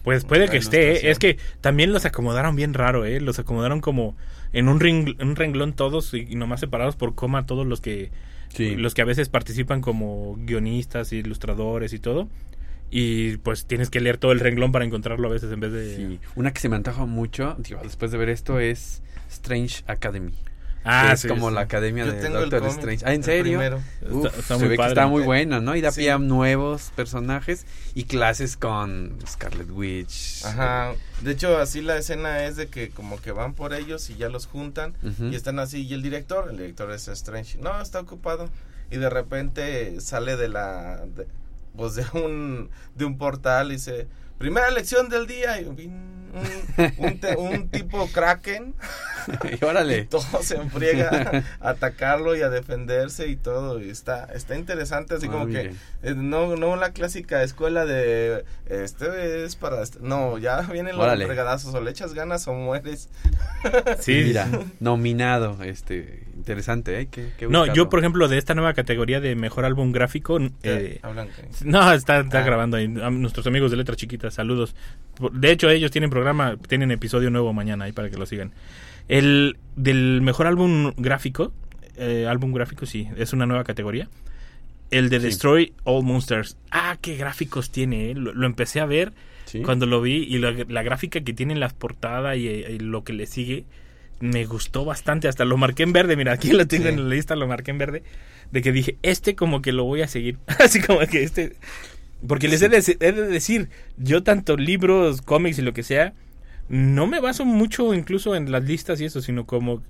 [0.04, 1.12] Pues puede que esté, ¿eh?
[1.12, 3.20] es que también los acomodaron bien raro, ¿eh?
[3.22, 4.16] Los acomodaron como
[4.54, 8.12] en un, ring- un renglón todos y, y nomás separados por coma todos los que
[8.50, 8.76] Sí.
[8.76, 12.28] los que a veces participan como guionistas, ilustradores y todo.
[12.90, 15.96] Y pues tienes que leer todo el renglón para encontrarlo a veces en vez de...
[15.96, 16.20] Sí.
[16.36, 20.32] Una que se me antoja mucho, digo, después de ver esto, es Strange Academy.
[20.86, 21.56] Ah, que es como sí.
[21.56, 23.04] la academia Yo de Doctor Strange.
[23.06, 23.60] Ah, ¿en serio?
[24.10, 25.76] Uf, Está- está se muy ve que está muy bueno, ¿no?
[25.76, 26.02] Y da Sí.
[26.02, 27.66] pie a nuevos personajes
[27.96, 30.46] y clases con Scarlet Witch.
[30.46, 30.94] Ajá.
[31.22, 34.30] De hecho, así la escena es de que como que van por ellos y ya
[34.30, 35.86] los juntan y están así.
[35.86, 37.58] Y el director, el director es Strange.
[37.60, 38.50] No, está ocupado.
[38.92, 41.06] Y de repente sale de la...
[41.16, 41.28] de-
[41.78, 44.08] pues de un, de un portal y dice...
[44.40, 45.60] Primera lección del día.
[45.60, 48.74] Y un, un- un te- un tipo kraken.
[49.44, 50.04] Y Y órale.
[50.06, 53.82] todo se enfriega a atacarlo y a defenderse y todo.
[53.82, 55.78] Y está, está interesante, así Ah, como que bien.
[56.04, 61.06] eh, no, no la clásica escuela de este es para este- no, ya vienen los
[61.06, 61.26] Órale.
[61.26, 63.10] fregadazos, o le echas ganas o mueres.
[64.00, 64.48] Sí, Mira,
[64.80, 67.08] nominado, este, interesante, ¿eh?
[67.12, 71.02] Qué- qué No, yo por ejemplo de esta nueva categoría de mejor álbum gráfico, eh,
[71.64, 72.44] no, está, está Ah.
[72.44, 72.86] grabando ahí.
[73.04, 74.76] A nuestros amigos de Letra Chiquita, saludos.
[75.16, 78.54] Por- De hecho, ellos tienen programa, tienen episodio nuevo mañana ahí para que lo sigan.
[79.10, 81.52] El del mejor álbum gráfico,
[81.98, 84.08] eh, álbum gráfico sí, es una nueva categoría.
[84.92, 85.26] El de Sí.
[85.28, 86.58] Destroy All Monsters.
[86.72, 88.16] Ah, qué gráficos tiene, eh.
[88.16, 89.12] lo, lo empecé a ver
[89.46, 89.62] ¿Sí?
[89.62, 93.04] cuando lo vi y la, la gráfica que tiene en las portadas y, y lo
[93.04, 93.66] que le sigue
[94.20, 95.28] me gustó bastante.
[95.28, 96.16] Hasta lo marqué en verde.
[96.16, 96.94] Mira, aquí lo tengo Sí.
[96.94, 98.04] en la lista, lo marqué en verde.
[98.52, 100.38] De que dije, este como que lo voy a seguir.
[100.60, 101.56] Así como que este.
[102.28, 106.14] Porque les he de, he de decir, yo tanto libros, cómics y lo que sea,
[106.70, 109.84] no me baso mucho incluso en las listas y eso, sino como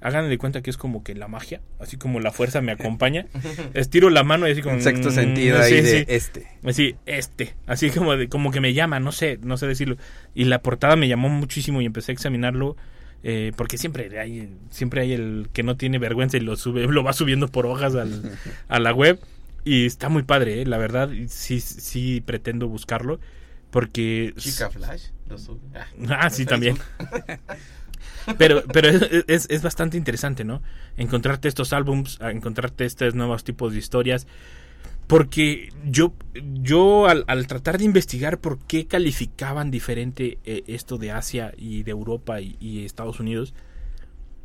[0.00, 3.26] Hagan de cuenta que es como que la magia, así como la fuerza me acompaña.
[3.74, 4.76] Estiro la mano y así como...
[4.76, 6.04] Un sexto mm, sentido ahí sí, de sí.
[6.06, 6.46] este.
[6.62, 7.56] Así, este.
[7.66, 9.96] Así como, de, como que me llama, no sé, no sé decirlo.
[10.36, 12.76] Y la portada me llamó muchísimo y empecé a examinarlo.
[13.24, 17.02] eh, porque siempre hay, siempre hay el que no tiene vergüenza y lo sube, lo
[17.02, 18.38] va subiendo por hojas al-
[18.68, 19.18] a la web.
[19.64, 21.10] Y está muy padre, eh, la verdad.
[21.26, 23.18] Sí, sí pretendo buscarlo.
[23.70, 24.32] Porque.
[24.36, 25.06] Chica Flash,
[25.74, 26.78] Ah, Ah, sí, también.
[28.36, 30.62] Pero, pero es, es- es bastante interesante, ¿no?
[30.96, 34.26] Encontrarte estos álbums, encontrarte estos nuevos tipos de historias.
[35.06, 36.14] Porque yo,
[36.62, 41.82] yo al, al tratar de investigar por qué calificaban diferente eh, esto de Asia y
[41.84, 43.54] de Europa y, y Estados Unidos,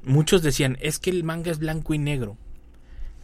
[0.04, 2.38] muchos decían, es que el manga es blanco y negro.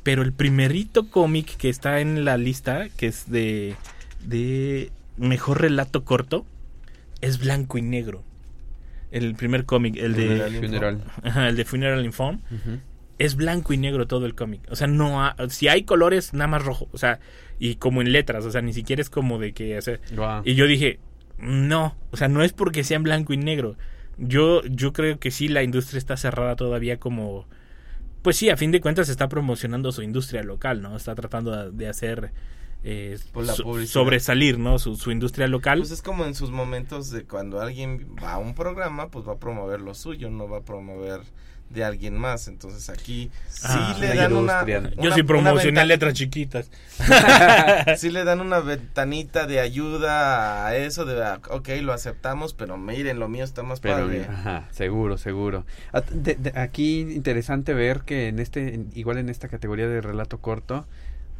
[0.03, 3.75] Pero el primerito cómic que está en la lista, que es de,
[4.25, 6.45] de mejor relato corto,
[7.21, 8.23] es blanco y negro.
[9.11, 10.65] El primer cómic, el de Funeral Info.
[10.67, 11.03] Funeral.
[11.23, 12.39] Ajá, el de Funeral Inform,
[13.17, 14.61] es blanco y negro todo el cómic.
[14.69, 16.87] O sea, no ha- si hay colores, nada más rojo.
[16.91, 17.19] O sea,
[17.59, 19.77] y como en letras, o sea, ni siquiera es como de que...
[19.77, 20.43] o sea, Guau.
[20.45, 20.99] y yo dije,
[21.39, 23.75] no, o sea, no es porque sean blanco y negro.
[24.17, 27.45] Yo, yo creo que sí, la industria está cerrada todavía como...
[28.21, 30.95] Pues sí, a fin de cuentas está promocionando su industria local, ¿no?
[30.95, 32.31] Está tratando de- de hacer...
[32.83, 34.79] eh, Por la so- sobresalir, ¿no?
[34.79, 35.79] Su, su industria local.
[35.79, 39.33] Pues es como en sus momentos de cuando alguien va a un programa, pues va
[39.33, 41.21] a promover lo suyo, no va a promover
[41.69, 42.47] de alguien más.
[42.47, 46.71] Entonces aquí sí Ah, le la dan una, una- yo sí promocioné letras chiquitas.
[47.97, 52.77] sí le dan una ventanita de ayuda a eso, de ah, ok, lo aceptamos, pero
[52.77, 54.25] miren, lo mío está más Pero padre.
[54.25, 55.65] ajá, seguro, seguro.
[56.11, 60.39] De- de- aquí interesante ver que en este, en- igual en esta categoría de relato
[60.39, 60.87] corto,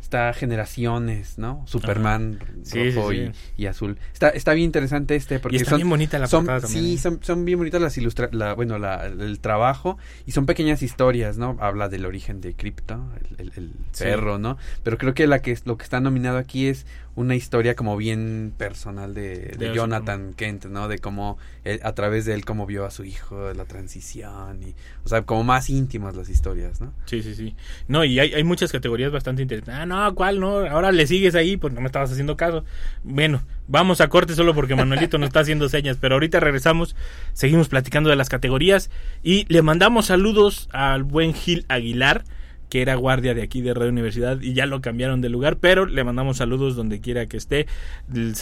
[0.09, 1.63] está generaciones, ¿no?
[1.67, 3.31] Superman Sí, rojo sí, y- sí.
[3.57, 3.97] Y, azul.
[4.11, 6.83] Está, está bien interesante este porque y está son, bien bonita la son- portada también.
[6.83, 6.97] sí, ¿eh?
[6.97, 11.37] son, son bien bonitas las ilustra la, bueno, la, el trabajo y son pequeñas historias,
[11.37, 11.57] ¿no?
[11.59, 12.99] Habla del origen de Crypto,
[13.37, 14.57] el, el- el perro, ¿no?
[14.83, 17.97] Pero creo que la que es- lo que está nominado aquí es una historia como
[17.97, 20.87] bien personal de, de Jonathan Kent, ¿no?
[20.87, 24.75] De cómo él- a través de él cómo vio a su hijo, la transición y,
[25.03, 26.93] o sea, como más íntimas las historias, ¿no?
[27.05, 27.55] Sí, sí, sí.
[27.87, 29.81] No, y hay, hay muchas categorías bastante interesantes.
[29.81, 30.39] Ah, no, ¿cuál?
[30.39, 32.63] No, ahora le sigues ahí, pues no me estabas haciendo caso.
[33.03, 36.95] Bueno, vamos a corte solo porque Manuelito nos está haciendo señas, pero ahorita regresamos,
[37.33, 38.89] seguimos platicando de las categorías
[39.23, 42.23] y le mandamos saludos al buen Gil Aguilar,
[42.69, 45.85] que era guardia de aquí de Radio Universidad y ya lo cambiaron de lugar, pero
[45.85, 47.67] le mandamos saludos donde quiera que esté.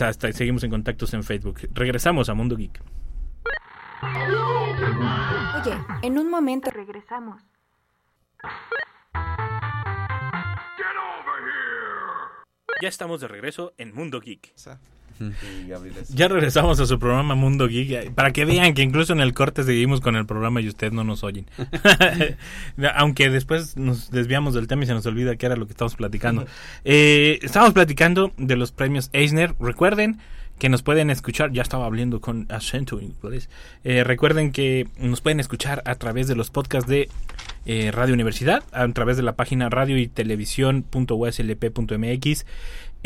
[0.01, 1.61] Hasta seguimos en contactos en Facebook.
[1.73, 2.81] Regresamos a Mundo Geek.
[5.61, 7.41] Oye, en un momento regresamos.
[12.79, 14.53] Ya estamos de regreso en Mundo Geek.
[15.19, 19.19] Y Ya regresamos a su programa Mundo Geek eh, para que vean que incluso en
[19.19, 21.45] el corte seguimos con el programa y ustedes no nos oyen.
[22.95, 25.95] Aunque después nos desviamos del tema y se nos olvida que era lo que estamos
[25.95, 26.45] platicando.
[26.83, 29.55] Eh, estamos platicando de los premios Eisner.
[29.59, 30.19] Recuerden
[30.59, 33.49] que nos pueden escuchar, ya estaba hablando con acento en inglés.
[33.83, 37.09] Eh, recuerden que nos pueden escuchar a través de los podcasts de
[37.65, 42.45] eh, Radio Universidad, a través de la página radio y televisión.uslp.mx.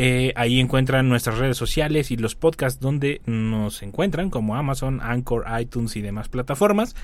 [0.04, 5.46] Eh, ahí encuentran nuestras redes sociales y los podcasts donde nos encuentran, como Amazon, Anchor,
[5.60, 6.96] iTunes y demás plataformas.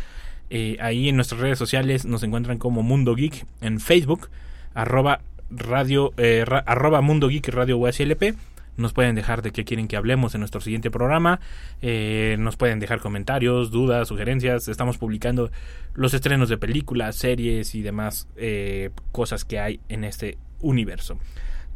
[0.49, 4.29] Eh, ahí en nuestras redes sociales nos encuentran como Mundo Geek en Facebook,
[4.73, 5.19] arroba,
[5.51, 8.33] radio, eh, arroba Mundo Geek Radio USLP.
[8.77, 11.39] Nos pueden dejar de qué quieren que hablemos en nuestro siguiente programa.
[11.83, 14.67] Eh, nos pueden dejar comentarios, dudas, sugerencias.
[14.69, 15.51] Estamos publicando
[15.93, 21.19] los estrenos de películas, series y demás eh, cosas que hay en este universo.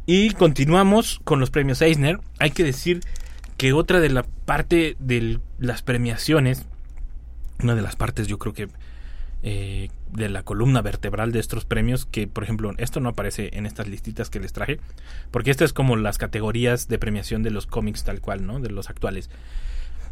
[0.06, 2.18] Y continuamos con los premios Eisner.
[2.38, 3.00] Hay que decir
[3.56, 6.66] que otra de la parte de las premiaciones,
[7.62, 8.68] una de las partes yo creo que
[9.44, 13.66] eh, de la columna vertebral de estos premios, que por ejemplo esto no aparece en
[13.66, 14.80] estas listitas que les traje,
[15.30, 18.58] porque esta es como las categorías de premiación de los cómics tal cual, ¿no?
[18.58, 19.30] De los actuales.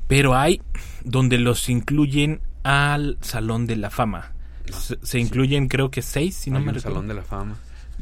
[0.06, 0.62] Pero hay
[1.04, 4.32] donde los incluyen al Salón de la Fama.
[4.72, 7.56] Se, se incluyen creo que seis, si no Hay me recuerdo salón de la fama.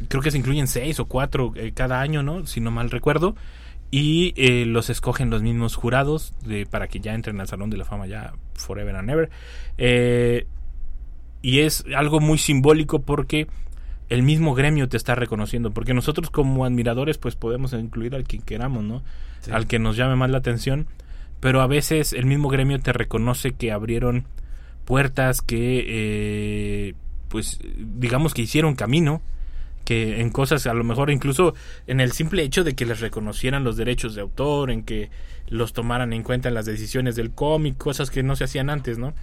[0.08, 2.46] Creo que se incluyen seis o cuatro eh, cada año, ¿no?
[2.46, 3.34] Si no mal recuerdo.
[3.90, 7.78] Y eh, los escogen los mismos jurados de, para que ya entren al Salón de
[7.78, 9.30] la Fama ya forever and ever.
[9.78, 10.46] Eh,
[11.40, 13.46] y es algo muy simbólico porque
[14.10, 15.70] el mismo gremio te está reconociendo.
[15.70, 19.02] Porque nosotros como admiradores pues podemos incluir al que queramos, ¿no?
[19.40, 19.50] Sí.
[19.52, 20.86] Al que nos llame más la atención.
[21.40, 24.26] Pero a veces el mismo gremio te reconoce que abrieron
[24.84, 26.94] puertas que eh,
[27.28, 29.20] pues digamos que hicieron camino
[29.88, 31.54] que en cosas a lo mejor incluso
[31.86, 35.08] en el simple hecho de que les reconocieran los derechos de autor, en que
[35.48, 38.98] los tomaran en cuenta en las decisiones del cómic, cosas que no se hacían antes,
[38.98, 39.14] ¿no?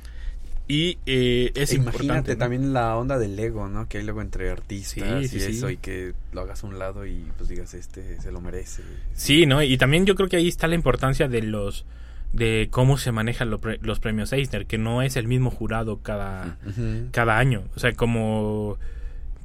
[0.68, 2.32] Y eh, es Imagínate importante.
[2.34, 2.38] ¿no?
[2.40, 3.88] también la onda del ego, ¿no?
[3.88, 6.80] Que hay luego entre artistas Sí, y sí, eso, y que lo hagas a un
[6.80, 8.82] lado y pues digas, este se lo merece.
[9.14, 9.62] Sí, ¿no?
[9.62, 11.86] Y también yo creo que ahí está la importancia de los
[12.34, 16.00] de cómo se manejan lo pre- los premios Eisner, que no es el mismo jurado
[16.02, 16.58] cada,
[17.12, 17.66] cada año.
[17.76, 18.80] O sea, como...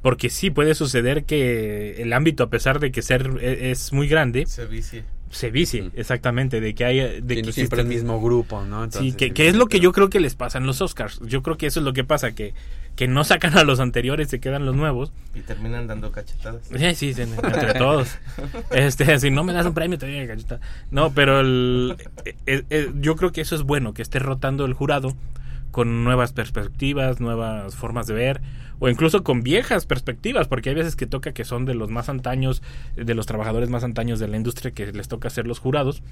[0.02, 4.08] Porque sí puede suceder que el ámbito, a pesar de que ser e- es muy
[4.08, 5.04] grande, Se vicie.
[5.30, 5.90] se vicie, Ujú.
[5.94, 6.96] exactamente, de que hay...
[7.20, 8.78] De Siendo que siempre el mismo grupo, ¿no?
[8.80, 10.80] Sí, Entonces, que, sí, que es lo que yo creo que les pasa en los
[10.80, 11.20] Oscars.
[11.26, 12.54] Yo creo que eso es lo que pasa, que,
[12.96, 15.12] que no sacan a los anteriores, se quedan los nuevos.
[15.34, 16.62] Y terminan dando cachetadas.
[16.96, 18.08] Sí, sí, entre todos.
[18.70, 20.60] Este, si no me das un premio, te doy galleta.
[20.90, 21.94] No, pero el-
[22.46, 25.14] eh, eh, yo creo que eso es bueno, que esté rotando el jurado
[25.70, 28.40] con nuevas perspectivas, nuevas formas de ver,
[28.78, 32.08] o incluso con viejas perspectivas, porque hay veces que toca que son de los más
[32.08, 32.62] antaños,
[32.96, 36.02] de los trabajadores más antaños de la industria que les toca ser los jurados.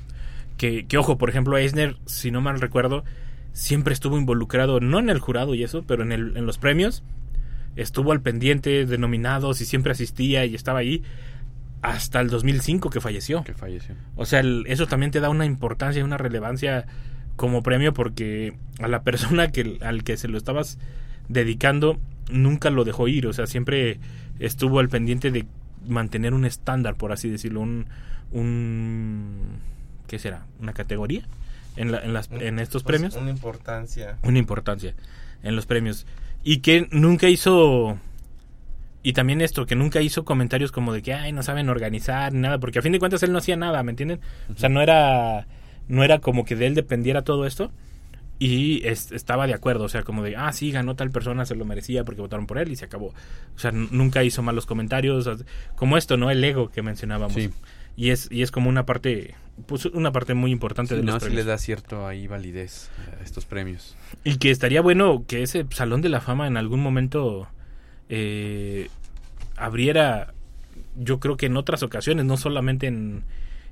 [0.56, 3.04] Que, que ojo, por ejemplo, Eisner, si no mal recuerdo,
[3.52, 7.02] siempre estuvo involucrado, no en el jurado y eso, pero en, el, en los premios.
[7.76, 11.02] Estuvo al pendiente de nominados y siempre asistía y estaba ahí
[11.80, 13.44] hasta el 2005 que falleció.
[13.44, 13.94] Que falleció.
[14.16, 16.86] O sea, el- eso también te da una importancia y una relevancia
[17.38, 20.76] como premio porque a la persona que al que se lo estabas
[21.30, 21.98] dedicando
[22.30, 23.98] nunca lo dejó ir, o sea, siempre
[24.38, 25.46] estuvo al pendiente de
[25.86, 27.86] mantener un estándar, por así decirlo, un
[28.30, 29.58] un
[30.06, 30.44] ¿qué será?
[30.60, 31.22] Una categoría
[31.76, 33.16] en la- en las en estos Pues, premios.
[33.16, 34.16] Una importancia.
[34.22, 34.94] una importancia
[35.42, 36.06] en los premios.
[36.44, 37.98] Y que nunca hizo
[39.02, 42.40] y también esto que nunca hizo comentarios como de que ay no saben organizar ni
[42.40, 44.20] nada porque a fin de cuentas él no hacía nada me entienden
[44.54, 45.46] o sea no era
[45.88, 47.72] no era como que de él dependiera todo esto
[48.38, 51.56] y es- estaba de acuerdo o sea como de ah sí ganó tal persona se
[51.56, 55.28] lo merecía porque votaron por él y se acabó o sea nunca hizo malos comentarios
[55.74, 57.34] como esto no el ego que mencionábamos.
[57.34, 57.50] Sí.
[57.96, 59.34] y es y es como una parte
[59.66, 61.44] pues una parte muy importante Sí, de los no, sí premios.
[61.46, 63.96] le da cierto ahí validez a estos premios.
[64.22, 67.48] y que estaría bueno que ese Salón de la Fama en algún momento
[68.08, 68.88] eh,
[69.56, 70.32] abriera,
[70.96, 73.24] yo creo que en otras ocasiones, no solamente en,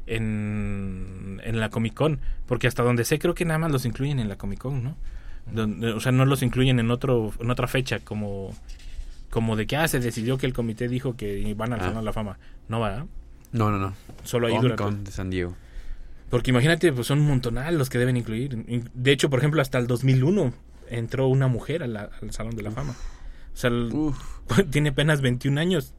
[0.07, 4.19] en, en la Comic Con, porque hasta donde sé creo que nada más los incluyen
[4.19, 4.97] en la Comic Con, ¿no?
[5.53, 8.55] Donde- o sea, no los incluyen en otro en otra fecha como
[9.31, 11.83] como de que ah, se decidió que el comité dijo que van al Ah.
[11.85, 12.38] Salón de la Fama.
[12.69, 13.07] No va,
[13.53, 13.92] No, no, no.
[14.25, 15.55] solo ahí Comic durante- Con de San Diego.
[16.31, 18.53] porque imagínate, pues son un montonal los que deben incluir.
[18.66, 20.53] In- De hecho, por ejemplo, hasta el 2001
[20.88, 22.92] entró una mujer a la- al Salón de la Fama.
[23.55, 23.92] O sea, el-
[24.71, 25.92] tiene apenas 21 años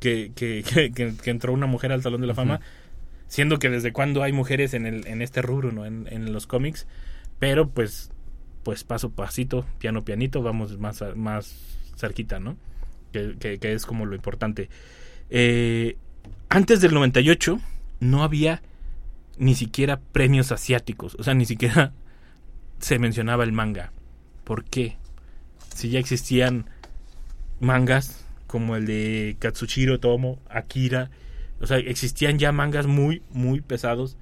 [0.00, 2.60] que, que, que- que- que entró una mujer al Salón de la Fama.
[3.34, 5.84] Siendo que desde cuándo hay mujeres en, el, en este rubro, ¿no?
[5.86, 6.86] En, en los cómics.
[7.40, 8.12] Pero pues,
[8.62, 11.56] pues paso pasito, piano pianito, vamos más, más
[11.96, 12.56] cerquita, ¿no?
[13.12, 14.68] Que, que- que es como lo importante.
[15.30, 15.96] Eh,
[16.48, 17.58] antes del 98
[17.98, 18.62] no había
[19.36, 21.16] ni siquiera premios asiáticos.
[21.18, 21.92] O sea, ni siquiera
[22.78, 23.90] se mencionaba el manga.
[24.44, 24.96] ¿Por qué?
[25.74, 26.66] Si ya existían
[27.58, 31.10] mangas como el de Katsushiro Tomo, Akira.
[31.60, 34.16] O sea, existían ya mangas muy, muy pesados.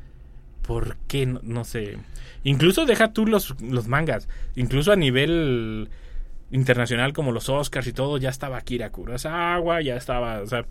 [0.62, 1.26] ¿Por qué?
[1.26, 1.98] No, no sé.
[2.44, 4.28] Incluso deja tú los, los mangas.
[4.54, 5.88] Incluso a nivel
[6.52, 10.64] internacional como los Oscars y todo, ya estaba Akira Kurosawa, ya estaba, o sea...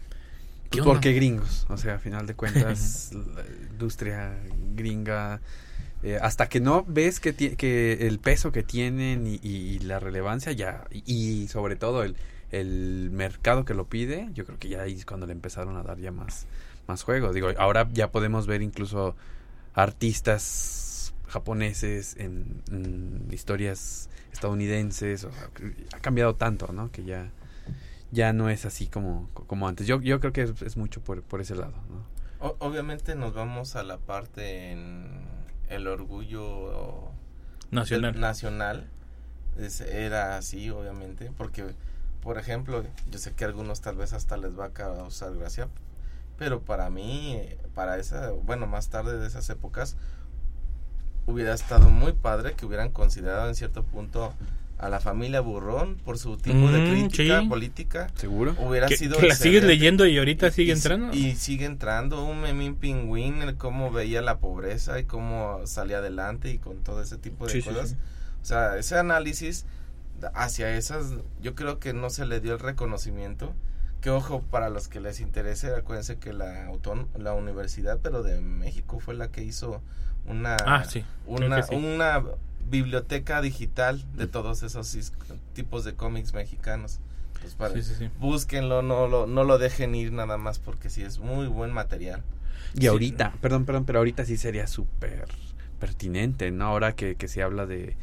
[0.70, 4.38] ¿qué porque gringos, o sea, a final de cuentas, la industria
[4.74, 5.42] gringa,
[6.04, 10.54] eh, hasta que no ves que, que el peso que tienen y, y la relevancia
[10.54, 12.16] ya, y sobre todo el,
[12.52, 15.84] el mercado que lo pide, yo creo que ya ahí es cuando le empezaron a
[15.84, 16.46] dar ya más,
[16.88, 17.32] más juego.
[17.34, 19.16] Digo, ahora ya podemos ver incluso
[19.74, 26.92] artistas japoneses en, en historias estadounidenses, o sea, que ha cambiado tanto, ¿no?
[26.92, 27.32] Que ya
[28.14, 29.88] ya no es así como, como antes.
[29.88, 32.46] Yo, yo creo que es, es mucho por, por ese lado, ¿no?
[32.46, 35.22] O- obviamente nos vamos a la parte en
[35.70, 37.12] el orgullo
[37.72, 38.20] Nacional.
[38.20, 38.90] nacional.
[39.58, 41.64] Es- era así, obviamente, porque,
[42.22, 45.68] por ejemplo, yo sé que a algunos tal vez hasta les va a causar gracia,
[46.38, 47.40] pero para mí,
[47.76, 49.96] para esa, bueno, más tarde de esas épocas,
[51.28, 54.34] hubiera estado muy padre que hubieran considerado en cierto punto
[54.80, 57.48] a la familia Burrón por su tipo de Mm, crítica sí.
[57.48, 58.08] política.
[58.16, 58.56] ¿Seguro?
[58.60, 61.14] Hubiera que, sido que la sigues leyendo y ahorita Y- sigue y- entrando.
[61.16, 66.50] Y sigue entrando un Memín Pingüín, el cómo veía la pobreza y cómo salía adelante
[66.52, 67.90] y con todo ese tipo de Sí, sí, cosas.
[67.92, 67.96] sí.
[68.42, 69.66] O sea, ese análisis
[70.34, 73.54] hacia esas, yo creo que no se le dio el reconocimiento.
[74.02, 78.42] Que ojo, para los que les interese, acuérdense que la, auton- la Universidad, pero de
[78.42, 79.82] México, fue la que hizo
[80.26, 81.76] una, Ah, sí, una, que sí.
[81.76, 82.24] una
[82.70, 84.98] biblioteca digital de todos esos
[85.54, 87.00] tipos de cómics mexicanos.
[87.42, 88.10] Pues para, Sí, sí, sí.
[88.20, 92.24] búsquenlo, no lo, no lo dejen ir nada más porque sí es muy buen material.
[92.74, 95.26] Y ahorita, perdón, perdón, pero ahorita sí sería súper
[95.80, 96.66] pertinente, ¿no?
[96.66, 97.98] Ahora que, que se habla de,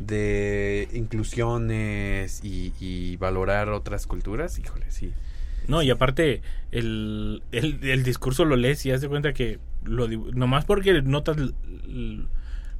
[0.00, 5.12] de inclusiones y, y valorar otras culturas, híjole, sí.
[5.68, 6.42] No, y aparte,
[6.72, 11.36] el, el, el discurso lo lees y haz de cuenta que lo nomás porque notas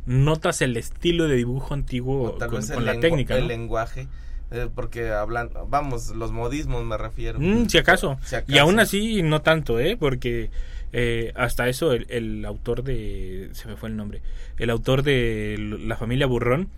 [0.06, 3.42] notas el estilo de dibujo antiguo O tal con, vez con el, la técnica, el
[3.42, 3.48] ¿no?
[3.48, 4.08] lenguaje.
[4.50, 7.38] eh, porque hablan, vamos, los modismos me refiero.
[7.38, 8.18] Mm, si acaso.
[8.24, 8.52] Si acaso.
[8.52, 9.96] Y aún así, no tanto, ¿eh?
[9.98, 10.50] Porque
[10.92, 13.50] eh, hasta eso, el, el autor de.
[13.52, 14.22] Se me fue el nombre.
[14.58, 16.68] El autor de La familia Burrón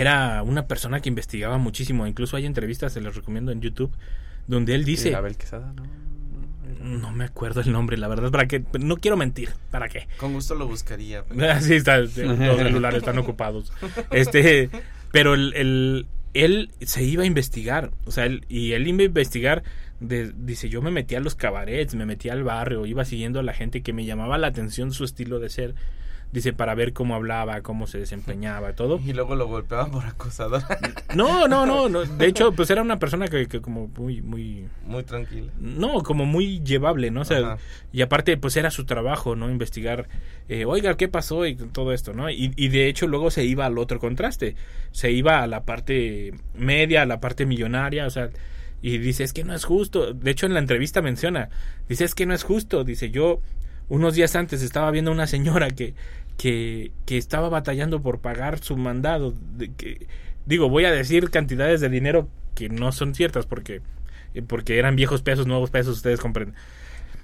[0.00, 2.06] era una persona que investigaba muchísimo.
[2.06, 3.90] Incluso hay entrevistas, se las recomiendo en YouTube,
[4.46, 5.14] donde él dice.
[5.14, 5.82] Abel Quesada, ¿no?
[6.84, 10.06] No me acuerdo el nombre, la verdad, para que no quiero mentir, ¿para qué?
[10.18, 11.24] Con gusto lo buscaría.
[11.24, 13.72] pero- Así está, los celulares están ocupados.
[14.12, 14.70] Este,
[15.12, 19.04] pero el, el- él se iba a investigar, o sea, él, y él iba a
[19.06, 19.62] investigar,
[20.00, 23.42] de- dice, yo me metí a los cabarets, me metí al barrio, iba siguiendo a
[23.42, 25.74] la gente que me llamaba la atención su estilo de ser,
[26.32, 29.00] dice, para ver cómo hablaba, cómo se desempeñaba, todo.
[29.04, 30.62] Y luego lo golpeaban por acosador.
[31.14, 34.68] No, no, no, no, de hecho, pues era una persona que, que como muy, muy,
[34.84, 35.50] Muy tranquilo.
[35.58, 37.22] no, como muy llevable, ¿no?
[37.22, 37.58] O sea, Ajá.
[37.92, 39.48] y aparte, pues era su trabajo, ¿no?
[39.50, 40.08] Investigar,
[40.48, 41.46] eh, oiga, ¿qué pasó?
[41.46, 42.28] Y todo esto, ¿no?
[42.28, 44.56] Y, y de hecho luego se iba al otro contraste,
[44.92, 48.28] se iba a la parte media, a la parte millonaria, o sea,
[48.82, 50.12] y dice, es que no es justo.
[50.12, 51.48] De hecho, en la entrevista menciona,
[51.88, 52.84] dice, es que no es justo.
[52.84, 53.40] Dice, yo
[53.88, 55.94] unos días antes estaba viendo a una señora que,
[56.36, 59.34] que, que estaba batallando por pagar su mandado.
[59.56, 60.06] De que,
[60.44, 63.82] digo, voy a decir cantidades de dinero que no son ciertas porque,
[64.34, 66.56] eh, porque eran viejos pesos, nuevos pesos, ustedes comprenden.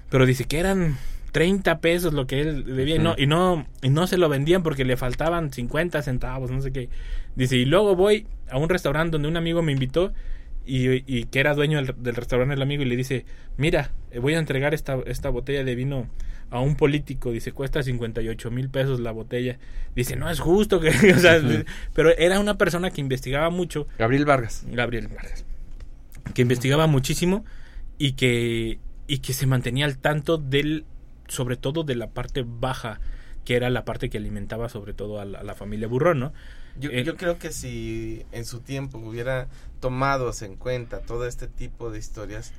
[0.09, 0.97] Pero dice que eran
[1.31, 4.61] 30 pesos lo que él debía y, no, y, no, y no se lo vendían
[4.61, 6.89] porque le faltaban 50 centavos, no sé qué.
[7.35, 10.13] Dice, y luego voy a un restaurante donde un amigo me invitó
[10.65, 13.25] y, y que era dueño del, del restaurante el amigo y le dice,
[13.57, 16.07] mira, eh, voy a entregar esta, esta botella de vino
[16.53, 19.57] a un político, dice, cuesta 58 mil pesos la botella.
[19.95, 20.89] Dice, no es justo que...
[21.15, 21.41] o sea,
[21.93, 23.87] Pero era una persona que investigaba mucho.
[23.97, 24.63] Gabriel Vargas.
[24.67, 25.45] Gabriel Vargas.
[26.35, 27.43] Que investigaba muchísimo
[27.97, 28.77] y que,
[29.07, 30.85] y que se mantenía al tanto del,
[31.27, 33.01] sobre todo de la parte baja,
[33.45, 36.33] que era la parte que alimentaba sobre todo a la, a la familia Burrón, ¿no?
[36.79, 39.47] Yo, Eh, yo creo que si en su tiempo hubiera
[39.79, 42.53] tomado en cuenta todo este tipo de historias,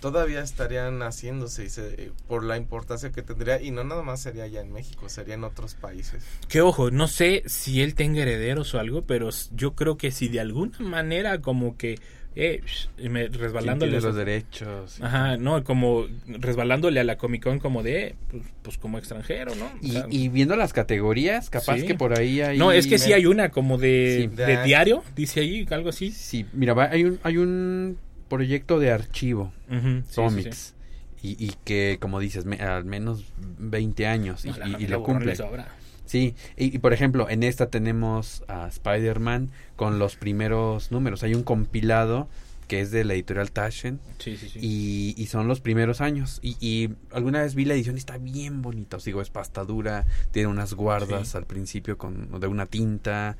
[0.00, 4.44] todavía estarían haciéndose y se- por la importancia que tendría y no nada más sería
[4.44, 6.24] allá en México, sería en otros países.
[6.48, 10.28] Que ojo, no sé si él tenga herederos o algo, pero yo creo que si
[10.28, 11.98] de alguna manera como que
[12.36, 12.60] eh,
[13.08, 15.00] me, ¿Quién resbalándole tiene los derechos?
[15.00, 19.52] Ajá, no, como resbalándole a la Comic Con como de, eh, pues, pues como extranjero,
[19.56, 19.64] ¿no?
[19.66, 21.86] O Y, sea, y viendo las categorías, capaz Sí.
[21.86, 22.56] que por ahí hay...
[22.56, 24.36] No, es que sí hay una como de, Sí.
[24.36, 26.12] de diario, dice ahí, algo así.
[26.12, 27.98] Sí, mira, va- hay un, hay un
[28.28, 29.76] proyecto de archivo, sí,
[30.08, 30.74] sí, cómics,
[31.22, 33.24] Y, y que, como dices, me- al menos
[33.58, 35.36] 20 años y, No, la y- y familia lo cumple.
[36.06, 41.22] Sí, y, y, por ejemplo, en esta tenemos a Spider-Man con los primeros números.
[41.24, 42.28] Hay un compilado
[42.68, 44.58] que es de la editorial Taschen Sí, sí, sí.
[44.62, 46.38] y, y son los primeros años.
[46.42, 48.98] Y, y alguna vez vi la edición y está bien bonita.
[48.98, 53.36] Os digo, es pasta dura, tiene unas guardas al principio con de una tinta.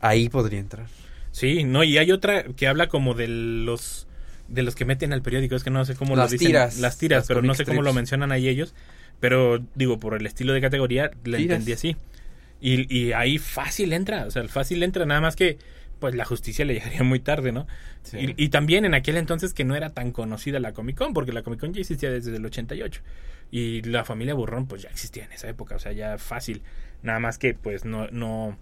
[0.00, 0.86] Ahí podría entrar.
[1.32, 4.06] Sí, no, y hay otra que habla como de los
[4.48, 6.78] de los que meten al periódico, es que no sé cómo Las lo dicen, tiras,
[6.78, 8.74] las tiras, las pero no sé cómo lo mencionan ahí ellos,
[9.20, 11.56] pero digo, por el estilo de categoría la Tiras.
[11.56, 11.96] entendí así.
[12.60, 15.58] Y, y ahí fácil entra, o sea, el fácil entra, nada más que
[15.98, 17.66] pues la justicia le llegaría muy tarde, ¿no?
[18.02, 18.34] Sí.
[18.36, 21.32] Y, y también en aquel entonces que no era tan conocida la Comic Con, porque
[21.32, 23.00] la Comic Con ya existía desde el 88.
[23.50, 26.62] Y la familia Burrón pues ya existía en esa época, o sea, ya fácil.
[27.02, 28.58] Nada más que pues no, no,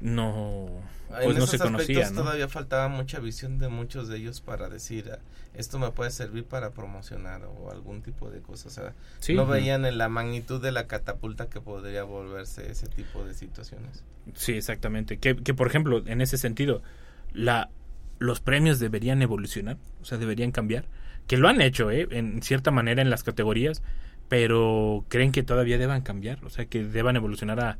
[0.00, 0.66] no,
[1.10, 4.68] en pues no esos se conocía, todavía faltaba mucha visión de muchos de ellos para
[4.68, 5.18] decir "Ah,
[5.54, 8.68] esto me puede servir para promocionar o algún tipo de cosa.
[8.68, 9.32] O sea, Sí.
[9.34, 14.04] no veían en la magnitud de la catapulta que podría volverse ese tipo de situaciones.
[14.34, 15.18] Sí, exactamente.
[15.18, 16.82] Que, que, por ejemplo, en ese sentido,
[17.32, 17.70] la,
[18.18, 20.84] los premios deberían evolucionar, o sea, deberían cambiar.
[21.26, 22.06] Que lo han hecho, ¿eh?
[22.10, 23.82] En cierta manera en las categorías,
[24.28, 27.78] pero creen que todavía deban cambiar, o sea, que deban evolucionar a,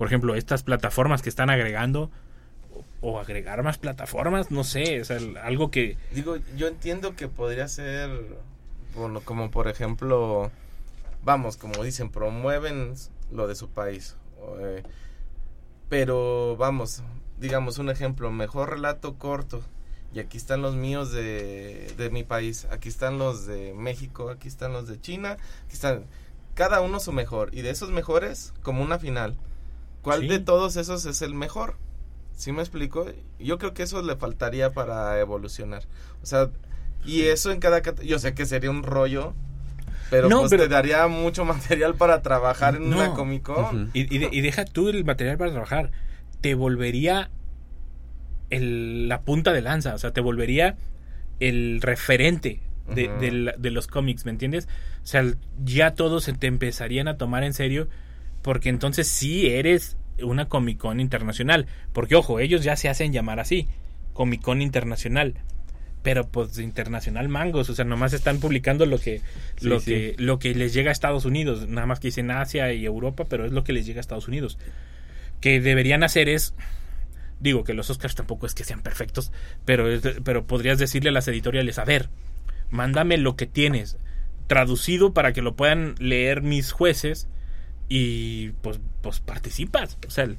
[0.00, 2.10] por ejemplo, estas plataformas que están agregando,
[3.02, 5.98] o, agregar más plataformas, no sé, sea, algo que...
[6.14, 8.08] Digo, yo entiendo que podría ser,
[8.94, 10.50] bueno, como por ejemplo,
[11.22, 12.94] vamos, como dicen, promueven
[13.30, 14.16] lo de su país.
[14.60, 14.84] eh,
[15.90, 17.02] pero vamos,
[17.38, 19.60] digamos un ejemplo, mejor relato corto.
[20.14, 24.48] Y aquí están los míos de, de mi país, aquí están los de México, aquí
[24.48, 25.32] están los de China,
[25.66, 26.06] aquí están
[26.54, 27.50] cada uno su mejor.
[27.54, 29.36] Y de esos mejores, como una final.
[30.02, 30.28] ¿Cuál Sí.
[30.28, 31.76] de todos esos es el mejor?
[32.36, 33.06] ¿Sí me explico?
[33.38, 35.82] Yo creo que eso le faltaría para evolucionar.
[36.22, 36.48] O sea,
[37.04, 37.82] y eso en cada...
[38.02, 39.34] Yo sé que sería un rollo,
[40.10, 41.44] pero No, pues pero- te daría mucho
[41.84, 42.96] material para trabajar en No.
[42.96, 43.90] una Comic Con.
[43.92, 45.90] Y, y de- y deja tú el material para trabajar,
[46.40, 47.30] te volvería
[48.50, 50.76] el- la punta de lanza, o sea, te volvería
[51.38, 52.60] el referente
[52.92, 54.66] de, del- de los cómics, ¿me entiendes?
[55.04, 55.24] O sea,
[55.64, 57.86] ya todos se te empezarían a tomar en serio
[58.42, 61.66] porque entonces sí eres una Comic Con internacional.
[61.92, 63.68] Porque ojo, ellos ya se hacen llamar así,
[64.12, 65.34] Comic Con internacional.
[66.02, 69.20] Pero pues internacional mangos, o sea, nomás están publicando lo que
[69.58, 69.90] Sí, lo sí.
[69.90, 73.26] que lo que les llega a Estados Unidos, nada más que dicen Asia y Europa,
[73.28, 74.58] pero es lo que les llega a Estados Unidos.
[75.40, 76.54] Que deberían hacer es
[77.38, 79.30] digo que los Oscars tampoco es que sean perfectos,
[79.66, 79.86] pero
[80.24, 82.08] pero podrías decirle a las editoriales, a ver,
[82.70, 83.98] mándame lo que tienes
[84.46, 87.28] traducido para que lo puedan leer mis jueces
[87.90, 90.38] y pues pues participas, o sea, el-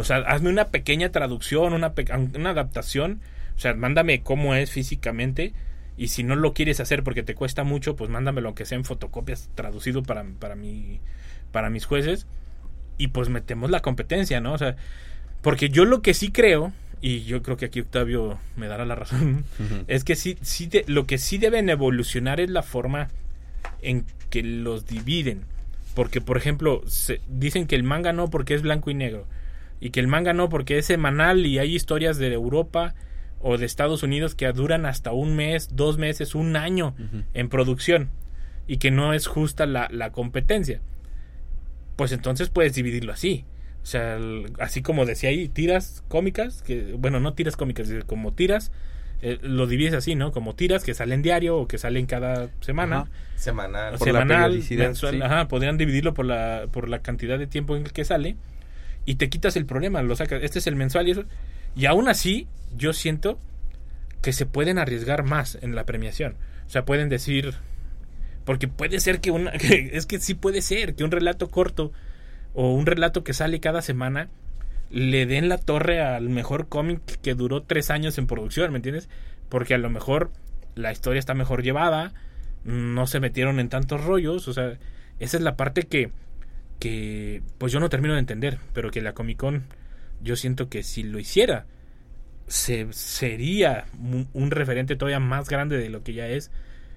[0.00, 3.20] o sea, hazme una pequeña traducción, una pe- una adaptación,
[3.56, 5.52] o sea, mándame cómo es físicamente
[5.98, 8.84] y si no lo quieres hacer porque te cuesta mucho, pues mándamelo aunque sea en
[8.84, 11.00] fotocopias traducido para para mi
[11.52, 12.26] para mis jueces
[12.98, 14.52] y pues metemos la competencia, ¿no?
[14.52, 14.76] O sea,
[15.42, 18.94] porque yo lo que sí creo, y yo creo que aquí Octavio me dará la
[18.94, 19.44] razón,
[19.88, 23.08] es que sí, sí de- lo que sí deben evolucionar es la forma
[23.82, 25.42] en que los dividen.
[25.96, 29.26] Porque, por ejemplo, se- dicen que el manga no porque es blanco y negro.
[29.80, 32.94] Y que el manga no porque es semanal y hay historias de Europa
[33.40, 36.94] o de Estados Unidos que duran hasta un mes, dos meses, un año
[37.34, 38.10] en producción.
[38.68, 40.80] Y que no es justa la, la competencia.
[41.96, 43.44] Pues entonces puedes dividirlo así.
[43.82, 44.18] O sea,
[44.58, 48.72] así como decía ahí, tiras cómicas, que bueno, no tiras cómicas, como tiras,
[49.22, 50.32] eh, lo divides así, ¿no?
[50.32, 53.00] Como tiras que salen diario o que salen cada semana.
[53.02, 53.10] Ajá.
[53.36, 53.98] Semanal.
[53.98, 55.20] Por semanal, mensual, sí.
[55.22, 58.36] ajá, podrían dividirlo por la, por la cantidad de tiempo en el que sale
[59.04, 61.24] y te quitas el problema, lo sacas, este es el mensual y eso.
[61.76, 63.38] Y aún así, yo siento
[64.22, 66.36] que se pueden arriesgar más en la premiación.
[66.66, 67.54] O sea, pueden decir,
[68.44, 71.92] porque puede ser que una, que- es que sí puede ser que un relato corto
[72.54, 74.28] o un relato que sale cada semana
[74.90, 79.08] le den la torre al mejor cómic que duró tres años en producción, ¿me entiendes?
[79.48, 80.30] Porque a lo mejor
[80.74, 82.12] la historia está mejor llevada,
[82.64, 84.78] no se metieron en tantos rollos, o sea,
[85.18, 86.10] esa es la parte que,
[86.78, 89.64] que pues yo no termino de entender, pero que la Comic Con
[90.22, 91.66] yo siento que si lo hiciera,
[92.46, 93.86] se, sería
[94.32, 96.50] un referente todavía más grande de lo que ya es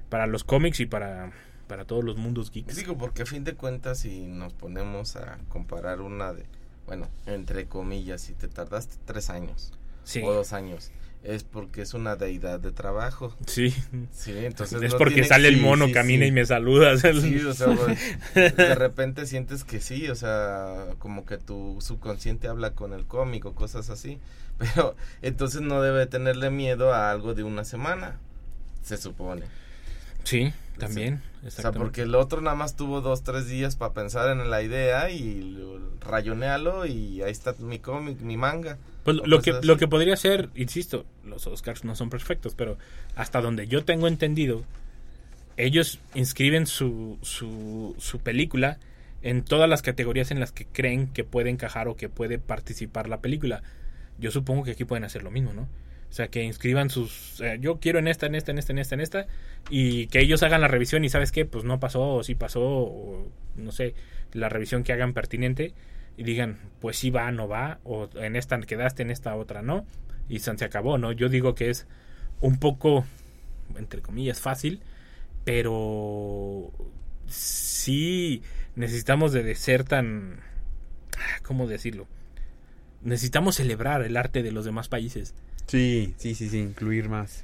[0.10, 1.32] para los cómics y para,
[1.68, 2.76] para todos los mundos geeks.
[2.76, 6.46] Digo, porque a fin de cuentas, si nos ponemos a comparar una de,
[6.90, 9.72] bueno, entre comillas, si te tardaste tres años
[10.04, 10.90] Sí, o dos años,
[11.24, 13.36] es porque es una deidad de trabajo.
[13.46, 13.70] sí.
[14.12, 16.30] Sí, entonces es no porque tiene- sale el mono, sí, camina sí.
[16.30, 16.98] y me saluda.
[16.98, 17.96] Sí, o sea, güey,
[18.34, 23.46] de repente sientes que sí, o sea, como que tu subconsciente habla con el cómic
[23.46, 24.18] o cosas así,
[24.58, 28.18] pero entonces no debe tenerle miedo a algo de una semana,
[28.82, 29.44] se supone.
[30.24, 31.22] Sí, también.
[31.46, 34.62] O sea, porque el otro nada más tuvo dos, tres días para pensar en la
[34.62, 38.78] idea y lo- rayonealo y ahí está mi cómic, mi manga.
[39.04, 42.78] Pues lo que, lo que podría ser, insisto, los Oscars no son perfectos, pero
[43.16, 44.64] hasta donde yo tengo entendido,
[45.58, 48.78] ellos inscriben su, su, su película
[49.22, 53.10] en todas las categorías en las que creen que puede encajar o que puede participar
[53.10, 53.62] la película.
[54.18, 55.68] Yo supongo que aquí pueden hacer lo mismo, ¿no?
[56.10, 57.42] O sea, que inscriban sus...
[57.60, 59.28] yo quiero en esta, en esta, en esta, en esta, en esta,
[59.70, 62.62] y que ellos hagan la revisión y sabes qué, pues no pasó, o sí pasó,
[62.64, 63.94] o no sé,
[64.34, 65.74] la revisión que hagan pertinente,
[66.18, 69.86] y digan, pues sí va, no va, o en esta quedaste, en esta otra no,
[70.28, 71.12] y se acabó, ¿no?
[71.12, 71.88] Yo digo que es
[72.42, 73.06] un poco,
[73.78, 74.82] entre comillas, fácil,
[75.46, 76.72] pero
[77.28, 78.42] sí
[78.76, 80.40] necesitamos de, de ser tan,
[81.18, 82.08] ah, ¿cómo decirlo?
[83.02, 85.36] Necesitamos celebrar el arte de los demás países.
[85.70, 87.44] Sí, sí, sí, sí, incluir más.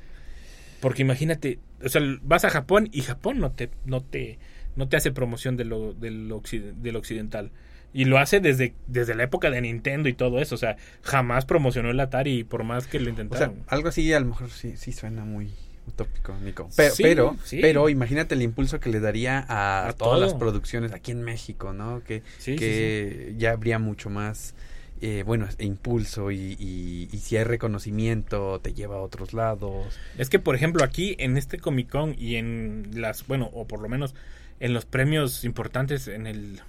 [0.82, 4.38] Porque imagínate, o sea, vas a Japón y Japón no te, no te,
[4.76, 7.52] no te hace promoción de lo, del, occide- del occidental.
[7.94, 10.56] Y lo hace desde, desde la época de Nintendo y todo eso.
[10.56, 13.64] O sea, jamás promocionó el Atari por más que lo O sea, intentaron.
[13.68, 15.50] algo así a lo mejor sí, sí suena muy
[15.88, 16.70] utópico, Nico.
[16.76, 17.60] Pero, Sí, pero, sí.
[17.62, 21.72] pero imagínate el impulso que le daría a, A todas las producciones aquí en México,
[21.72, 22.04] ¿no?
[22.04, 24.56] Que, sí, que ya habría mucho más,
[25.02, 30.00] eh, bueno, impulso y, y, y si hay reconocimiento te lleva a otros lados.
[30.18, 33.82] Es que, por ejemplo, aquí en este Comic Con y en las, bueno, o por
[33.82, 34.16] lo menos
[34.60, 36.62] en los premios importantes en el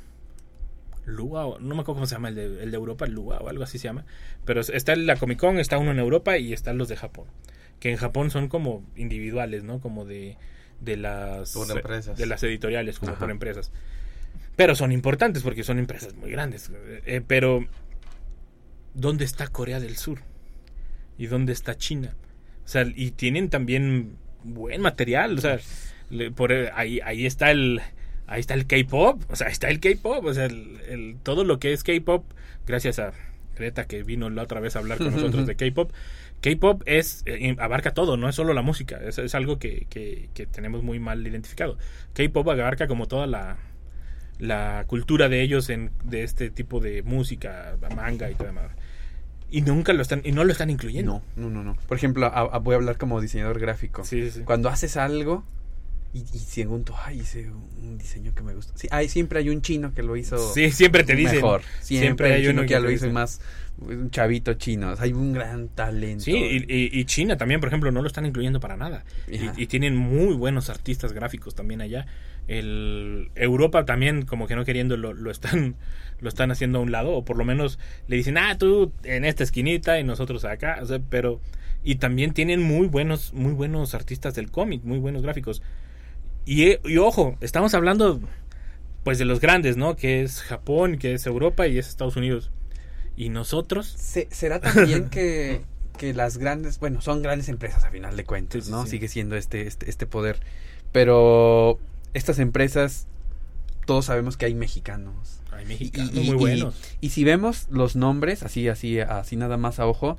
[1.04, 3.48] Lua, o- no me acuerdo cómo se llama, el de, el de Europa, Lua o
[3.48, 4.04] algo así se llama.
[4.44, 7.26] Pero está la Comic Con, está uno en Europa y están los de Japón.
[7.78, 9.80] Que en Japón son como individuales, ¿no?
[9.80, 10.36] Como de,
[10.80, 11.52] de las...
[11.52, 12.18] Por empresas.
[12.18, 13.20] De las editoriales, como Ajá.
[13.20, 13.70] por empresas.
[14.56, 16.72] Pero son importantes porque son empresas muy grandes.
[17.04, 17.64] Eh, pero,
[18.96, 20.18] ¿dónde está Corea del Sur?
[21.18, 22.14] ¿Y dónde está China?
[22.64, 25.38] O sea, y tienen también buen material.
[25.38, 25.58] O sea,
[26.10, 27.80] le- por ahí, ahí está el.
[28.26, 29.22] Ahí está el K-pop.
[29.30, 30.24] O sea, ahí está el K-pop.
[30.24, 32.24] O sea, el, el- todo lo que es K-pop,
[32.66, 33.12] gracias a
[33.56, 35.92] Greta que vino la otra vez a hablar con nosotros de K-pop.
[36.42, 40.28] K-pop es eh, abarca todo, no es solo la música, es, es algo que, que-
[40.34, 41.78] que tenemos muy mal identificado.
[42.14, 43.56] K-pop abarca como toda la,
[44.38, 48.72] la cultura de ellos en, de este tipo de música, manga y todo demás.
[49.50, 51.22] Y nunca lo están, y no lo están incluyendo.
[51.36, 51.76] No, no, no, no.
[51.88, 54.04] Por ejemplo, a- a- voy a hablar como diseñador gráfico.
[54.04, 54.40] Sí, sí.
[54.40, 55.44] Cuando haces algo
[56.12, 58.72] y, y según tú, ay, hice un diseño que me gusta.
[58.76, 61.36] Sí, ay, siempre hay un chino que lo hizo Sí, siempre te dicen.
[61.36, 61.62] mejor.
[61.80, 63.40] Siempre, Siempre hay un chino uno que que lo hizo más
[63.78, 64.90] un chavito chino.
[64.92, 66.24] O sea, hay un gran talento.
[66.24, 69.04] Sí, y, y- y China también, por ejemplo, no lo están incluyendo para nada.
[69.30, 72.06] Y, y tienen muy buenos artistas gráficos también allá.
[72.48, 75.76] El Europa también, como que no queriendo, lo, lo están
[76.20, 77.78] lo están haciendo a un lado, o por lo menos
[78.08, 80.78] le dicen, ah, tú en esta esquinita y nosotros acá.
[80.82, 81.40] O sea, pero
[81.84, 85.62] y también tienen muy buenos muy buenos artistas del cómic, muy buenos gráficos.
[86.44, 88.20] Y, y ojo, estamos hablando
[89.02, 89.94] pues de los grandes, ¿no?
[89.96, 92.50] Que es Japón, que es Europa y es Estados Unidos.
[93.16, 95.62] Y nosotros Se- ¿Será también que,
[95.98, 98.84] que las grandes, bueno, son grandes empresas a final de cuentas, Sí, sí, ¿no?
[98.84, 98.90] sí.
[98.90, 100.38] Sigue siendo este, este, este poder.
[100.92, 101.78] Pero
[102.16, 103.06] estas empresas,
[103.86, 105.40] todos sabemos que hay mexicanos.
[105.52, 106.74] hay Y, mexicanos y- muy y- buenos.
[107.00, 110.18] y si vemos los nombres, así, así, así nada más a ojo,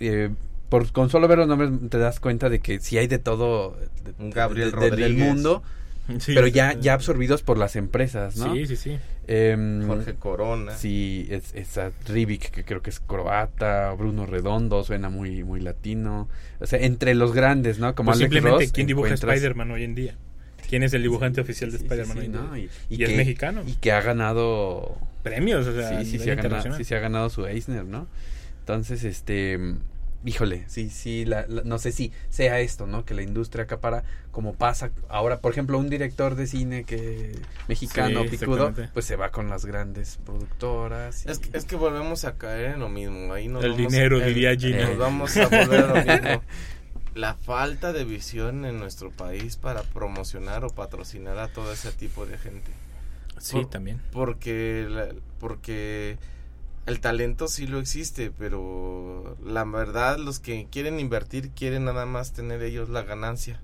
[0.00, 0.30] eh,
[0.68, 3.76] por, con solo ver los nombres te das cuenta de que sí hay de todo
[4.04, 5.26] de- Un de- Gabriel de- del- del Rodríguez.
[5.34, 5.62] mundo,
[6.18, 8.52] Sí, pero ya, ya absorbidos por las empresas, ¿no?
[8.52, 8.98] Sí, sí, sí.
[9.26, 10.76] Em, Jorge Corona.
[10.76, 15.60] Sí, es, es a Rivik, que creo que es croata, Bruno Redondo, suena muy, muy
[15.60, 16.28] latino.
[16.60, 17.94] O sea, entre los grandes, ¿no?
[17.94, 20.16] Como Pues Alex simplemente, Ross, ¿quién dibuja encuentras- Spider-Man hoy en día?
[20.74, 22.52] ¿Quién es el dibujante oficial de Sí, sí, Spider-Man sí, ¿no?
[22.54, 22.68] día?
[22.90, 23.62] Y, Y es mexicano.
[23.64, 24.98] Y que ha ganado...
[25.22, 28.08] Premios, o sea, sí, sí, sí, ha ganado, sí, se ha ganado su Eisner, ¿no?
[28.58, 29.58] Entonces, este...
[30.26, 33.04] Híjole, sí, sí, la- la- no sé si sea esto, ¿no?
[33.04, 37.32] Que la industria acapara, como pasa ahora, por ejemplo, un director de cine que
[37.68, 41.26] mexicano, Sí, picudo, pues se va con las grandes productoras.
[41.26, 43.34] y- Es que, es que volvemos a caer en lo mismo.
[43.34, 44.88] Ahí nos El vamos- dinero, el- diría Gina.
[44.88, 46.42] Nos vamos a volver a lo mismo.
[47.14, 52.26] La falta de visión en nuestro país para promocionar o patrocinar a todo ese tipo
[52.26, 52.72] de gente.
[53.38, 54.00] Sí, Por- también.
[54.12, 56.18] Porque, la- porque
[56.86, 62.32] el talento sí lo existe, pero la verdad los que quieren invertir quieren nada más
[62.32, 63.60] tener ellos la ganancia.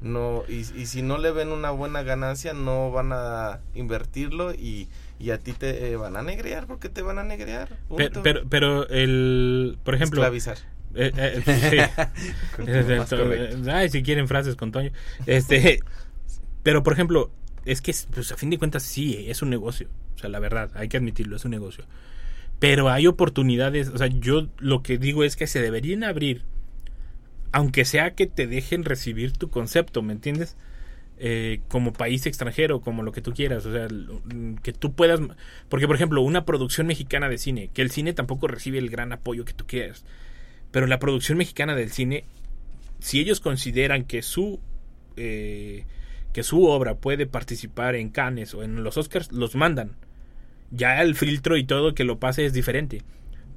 [0.00, 4.88] No, y, y si no le ven una buena ganancia, no van a invertirlo y,
[5.18, 7.68] y a ti te eh, van a negrear porque te van a negrear.
[7.94, 8.22] Pe- punto.
[8.22, 10.56] Pero, pero, el, por ejemplo, Esclavizar.
[10.94, 11.42] Eh, eh,
[12.56, 12.96] sí.
[12.96, 13.70] Más correcto.
[13.72, 14.90] Ay, si quieren frases con Toño.
[15.26, 15.80] Este,
[16.62, 17.30] pero por ejemplo,
[17.64, 19.88] es que pues a fin de cuentas sí, es un negocio.
[20.14, 21.84] O sea, la verdad, hay que admitirlo, es un negocio.
[22.58, 26.44] Pero hay oportunidades, o sea, yo lo que digo es que se deberían abrir,
[27.52, 30.56] aunque sea que te dejen recibir tu concepto, ¿me entiendes?
[31.18, 33.88] Eh, como país extranjero, como lo que tú quieras, o sea,
[34.62, 35.20] que tú puedas,
[35.70, 39.12] porque por ejemplo, una producción mexicana de cine, que el cine tampoco recibe el gran
[39.12, 40.04] apoyo que tú quieras,
[40.70, 42.24] pero la producción mexicana del cine,
[43.00, 44.60] si ellos consideran que su
[45.16, 45.84] eh,
[46.32, 49.96] que su obra puede participar en Cannes o en los Oscars, los mandan.
[50.70, 53.02] Ya el filtro y todo que lo pase es diferente,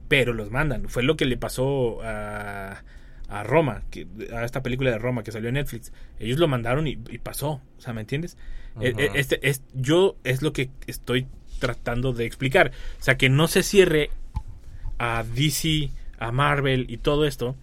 [0.07, 0.89] pero los mandan.
[0.89, 2.83] Fue lo que le pasó a,
[3.27, 5.93] a Roma, que, a esta película de Roma que salió en Netflix.
[6.19, 8.37] Ellos lo mandaron y, y pasó, o sea, ¿me entiendes?
[8.81, 9.17] Eh, Ajá.
[9.19, 11.27] Este, es, yo es lo que estoy
[11.59, 12.71] tratando de explicar.
[12.99, 14.09] O sea, que no se cierre
[14.97, 15.91] a DC,
[16.23, 17.55] a Marvel y todo esto,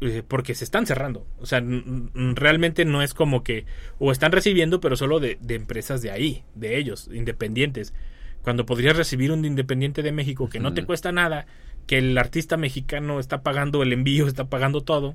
[0.00, 1.26] eh, porque se están cerrando.
[1.40, 3.66] O sea, realmente no es como que,
[3.98, 7.94] o están recibiendo, pero solo de, de empresas de ahí, de ellos, independientes.
[8.42, 11.46] Cuando podrías recibir un independiente de México que no te cuesta nada,
[11.86, 15.14] que el artista mexicano está pagando el envío, está pagando todo,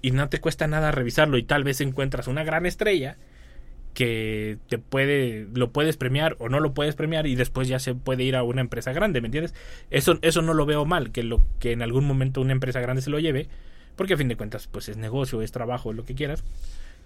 [0.00, 3.16] y no te cuesta nada revisarlo, y tal vez encuentras una gran estrella
[3.94, 7.94] que te puede, lo puedes premiar o no lo puedes premiar y después ya se
[7.94, 9.54] puede ir a una empresa grande, ¿me entiendes?
[9.90, 13.02] Eso, eso no lo veo mal, que lo que en algún momento una empresa grande
[13.02, 13.48] se lo lleve,
[13.96, 16.42] porque a fin de cuentas pues es negocio, es trabajo, lo que quieras,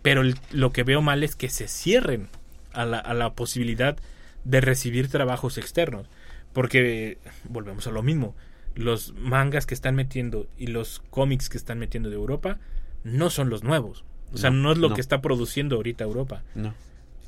[0.02, 0.22] pero
[0.52, 2.28] lo que veo mal es que se cierren
[2.72, 3.96] a la, a la posibilidad
[4.44, 6.08] de recibir trabajos externos,
[6.52, 7.18] porque
[7.48, 8.36] volvemos a lo mismo,
[8.76, 12.58] los mangas que están metiendo y los cómics que están metiendo de Europa
[13.02, 14.04] no son los nuevos.
[14.34, 14.94] O sea, No, no, es lo no.
[14.94, 16.74] que está produciendo ahorita Europa No.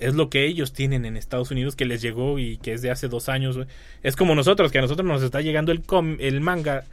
[0.00, 2.90] es lo que ellos tienen en Estados Unidos que les llegó y que es de
[2.90, 3.58] hace dos años.
[4.02, 6.84] Es como nosotros, que a nosotros nos está llegando el, com- el manga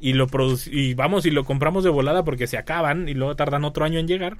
[0.00, 0.28] y lo
[0.70, 3.98] y vamos y lo compramos de volada porque se acaban y luego tardan otro año
[3.98, 4.38] en llegar.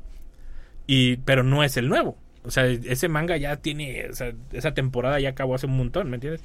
[0.86, 2.16] Y, pero no es el nuevo.
[2.44, 6.08] O sea, ese manga ya tiene, o sea, esa temporada ya acabó hace un montón,
[6.08, 6.40] ¿me entiendes?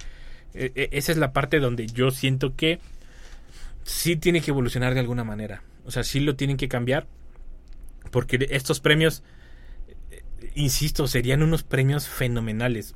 [0.53, 2.79] E- e- esa es la parte donde yo siento que
[3.83, 5.61] sí tiene que evolucionar de alguna manera.
[5.85, 7.05] O sea, sí lo tienen que cambiar.
[8.13, 9.23] Porque estos premios,
[10.11, 10.23] eh,
[10.55, 12.95] insisto, serían unos premios fenomenales.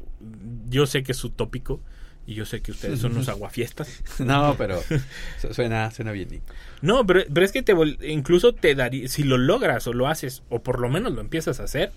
[0.70, 1.82] Yo sé que es utópico.
[2.26, 4.04] Y yo sé que ustedes son unos aguafiestas.
[4.20, 4.82] No, pero
[5.42, 6.42] su- suena, suena bien.
[6.82, 10.44] No, pero, pero es que te incluso te daría, si lo logras o lo haces,
[10.50, 11.92] o por lo menos lo empiezas a hacer,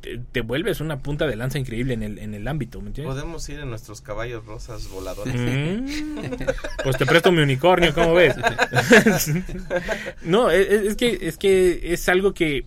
[0.00, 3.14] te, te vuelves una punta de lanza increíble en el, en el ámbito, ¿me entiendes?
[3.14, 5.34] Podemos ir en nuestros caballos rosas voladores.
[5.34, 5.86] Mm,
[6.84, 8.34] pues te presto mi unicornio, ¿cómo ves?
[10.22, 12.64] no, es, es que es que es algo que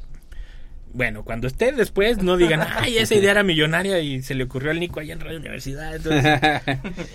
[0.93, 4.69] bueno, cuando esté después no digan, "Ay, esa idea era millonaria y se le ocurrió
[4.69, 6.39] al Nico allá en Radio Universidad." Entonces,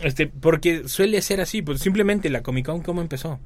[0.02, 3.38] este, porque suele ser así, pues simplemente la Comic Con cómo empezó.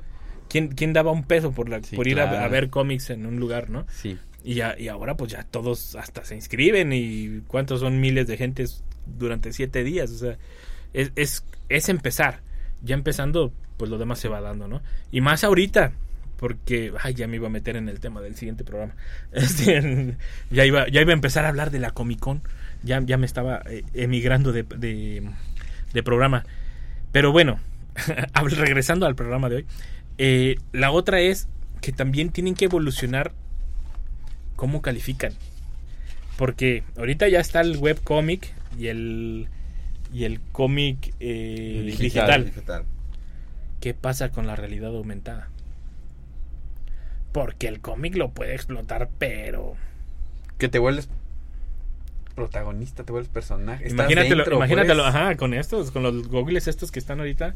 [0.48, 3.38] ¿Quién, quién daba un peso por, la, Sí, por ir a- ver cómics en un
[3.40, 3.86] lugar, no?
[3.90, 4.18] Sí.
[4.44, 8.36] Y, ya, y ahora pues ya todos hasta se inscriben y cuántos son miles de
[8.36, 10.10] gentes durante siete días.
[10.10, 10.38] O sea,
[10.92, 12.40] es, es, es empezar.
[12.82, 14.82] Ya empezando, pues lo demás se va dando, ¿no?
[15.12, 15.92] Y más ahorita,
[16.36, 18.96] porque, ay, ya me iba a meter en el tema del siguiente programa.
[19.32, 20.16] Este,
[20.50, 22.42] ya, iba, ya iba a empezar a hablar de la Comic Con.
[22.82, 26.44] Ya, ya me estaba eh, emigrando de, de, programa.
[27.12, 27.60] Pero bueno,
[28.34, 29.66] regresando al programa de hoy.
[30.18, 31.48] eh, la otra es
[31.80, 33.32] que también tienen que evolucionar
[34.56, 35.32] cómo califican.
[36.36, 39.48] Porque ahorita ya está el webcomic y el
[40.12, 41.96] y el cómic eh, digital.
[41.96, 42.44] digital.
[42.44, 42.84] Digital.
[43.80, 45.48] ¿Qué pasa con la realidad aumentada?
[47.32, 49.74] Porque el cómic lo puede explotar, pero
[50.58, 51.08] Que te vuelves
[52.34, 53.88] protagonista, te vuelves personaje.
[53.90, 55.14] Imagínatelo, dentro, imagínatelo, pues.
[55.14, 57.54] ajá, con estos, con los googles estos que están ahorita,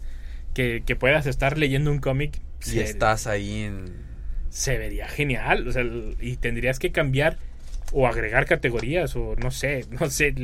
[0.54, 2.40] que, que puedas estar leyendo un cómic.
[2.62, 3.94] Y se- estás ahí en...
[4.56, 5.68] se vería genial.
[5.68, 5.84] O sea,
[6.18, 7.36] y tendrías que cambiar
[7.92, 10.34] o agregar categorías o no sé, no sé.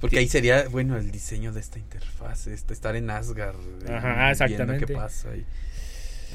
[0.00, 3.56] Porque ahí sería, bueno, el diseño de esta interfaz, este, estar en Asgard.
[3.88, 4.86] eh, Ajá, exactamente.
[4.86, 5.44] qué pasa ahí.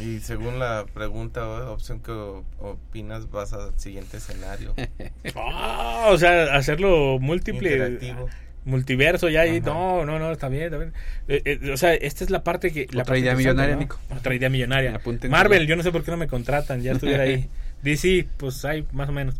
[0.01, 4.73] Y según la pregunta o opción que opinas, vas al siguiente escenario.
[5.35, 7.71] Ah, o sea, hacerlo múltiple.
[7.71, 8.29] Interactivo.
[8.65, 9.61] Multiverso ya ahí.
[9.61, 10.65] No, no, no, está bien.
[10.65, 10.93] está bien.
[11.27, 12.81] Eh, eh, o sea, esta es la parte que.
[12.91, 13.81] La Otra parte idea millonaria, ¿no?
[13.81, 13.99] Nico.
[14.15, 14.99] Otra idea millonaria.
[15.29, 16.81] Marvel, yo no sé por qué no me contratan.
[16.81, 17.49] Ya estuviera ahí.
[17.83, 19.35] DC, pues hay más o menos.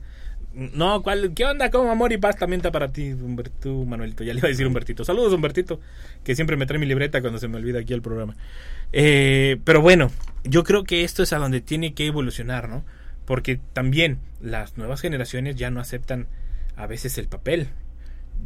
[0.53, 1.69] No, ¿cuál, ¿qué onda?
[1.69, 4.23] ¿Cómo amor y paz también está para ti, Humber- tú, Manuelito?
[4.23, 5.05] Ya le iba a decir Humbertito.
[5.05, 5.79] Saludos, Humbertito,
[6.23, 8.35] que siempre me trae mi libreta cuando se me olvida aquí el programa.
[8.91, 10.11] Eh, pero bueno,
[10.43, 12.83] yo creo que esto es a donde tiene que evolucionar, ¿no?
[13.25, 16.27] Porque también las nuevas generaciones ya no aceptan
[16.75, 17.67] a veces el papel,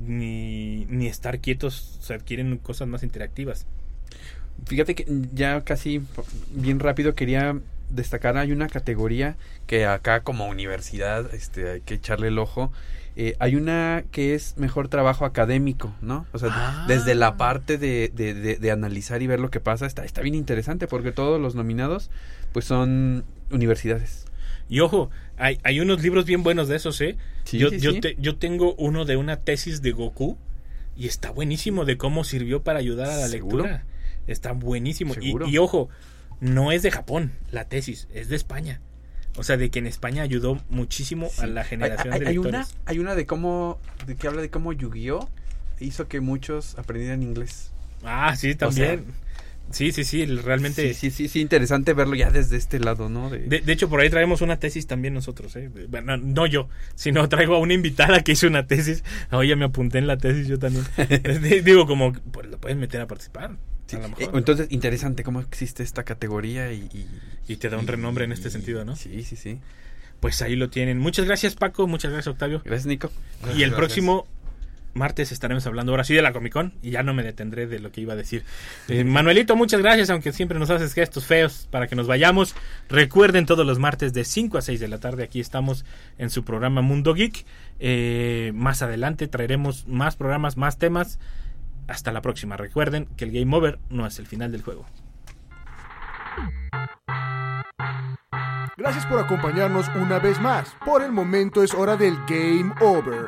[0.08, 3.66] ni, ni estar quietos, o sea, quieren cosas más interactivas.
[4.66, 6.02] Fíjate que ya casi
[6.52, 7.58] bien rápido quería
[7.90, 9.36] destacar, hay una categoría
[9.68, 12.72] que acá como universidad este, hay que echarle el ojo.
[13.16, 16.26] Eh, hay una que es mejor trabajo académico, ¿no?
[16.32, 16.86] O sea, Ah.
[16.88, 20.22] desde la parte de, de- de- de analizar y ver lo que pasa, está, está
[20.22, 22.10] bien interesante porque todos los nominados
[22.54, 24.26] pues son universidades.
[24.70, 27.18] Y ojo, hay, hay unos libros bien buenos de esos, ¿eh?
[27.44, 28.02] Sí, yo, sí, yo, sí.
[28.02, 30.38] te- yo tengo uno de una tesis de Goku
[30.98, 33.64] y está buenísimo de cómo sirvió para ayudar a la ¿Seguro?
[33.64, 33.86] lectura.
[34.28, 35.14] Está buenísimo.
[35.20, 35.90] Y, ojo,
[36.40, 38.80] no es de Japón la tesis, es de España.
[39.36, 42.60] O sea, de que en España ayudó muchísimo a la generación hay, de hay una,
[42.60, 42.78] lectores.
[42.86, 45.28] hay una de cómo, de que habla de cómo Yu-Gi-Oh
[45.80, 47.72] hizo que muchos aprendieran inglés.
[48.04, 49.06] Ah, sí, también.
[49.72, 50.94] Sí, sí, sí, realmente.
[50.94, 53.30] Sí, sí, sí, sí, interesante verlo ya desde este lado, ¿no?
[53.30, 55.70] De- De, de hecho, por ahí traemos una tesis también nosotros, ¿eh?
[55.90, 59.04] Bueno, no yo, sino traigo a una invitada que hizo una tesis.
[59.32, 60.86] Oye, me apunté en la tesis yo también.
[61.64, 63.58] Digo, como, pues lo puedes meter a participar.
[63.88, 64.38] Sí, a lo eh, mejor.
[64.38, 66.90] Entonces, interesante cómo existe esta categoría y...
[66.94, 67.08] y-
[67.48, 68.96] Y te da un renombre en este sentido, ¿no?
[68.96, 69.60] Sí, sí, sí.
[70.22, 71.00] Pues ahí lo tienen.
[71.00, 71.86] Muchas gracias, Paco.
[71.88, 72.62] Muchas gracias, Octavio.
[72.64, 73.12] Gracias, Nico.
[73.48, 73.76] Y el Gracias.
[73.76, 74.26] próximo
[74.94, 77.80] martes estaremos hablando ahora sí de la Comic Con y ya no me detendré de
[77.80, 78.44] lo que iba a decir.
[78.88, 82.56] Eh, Manuelito, muchas gracias, aunque siempre nos haces gestos feos para que nos vayamos.
[82.90, 85.86] Recuerden todos los martes de 5 a 6 de la tarde, aquí estamos
[86.18, 87.46] en su programa Mundo Geek.
[87.80, 91.20] Eh, más adelante traeremos más programas, más temas.
[91.88, 92.56] Hasta la próxima.
[92.56, 94.86] Recuerden que el Game Over no es el final del juego.
[98.78, 100.76] Gracias por acompañarnos una vez más.
[100.86, 103.28] Por el momento es hora del Game Over.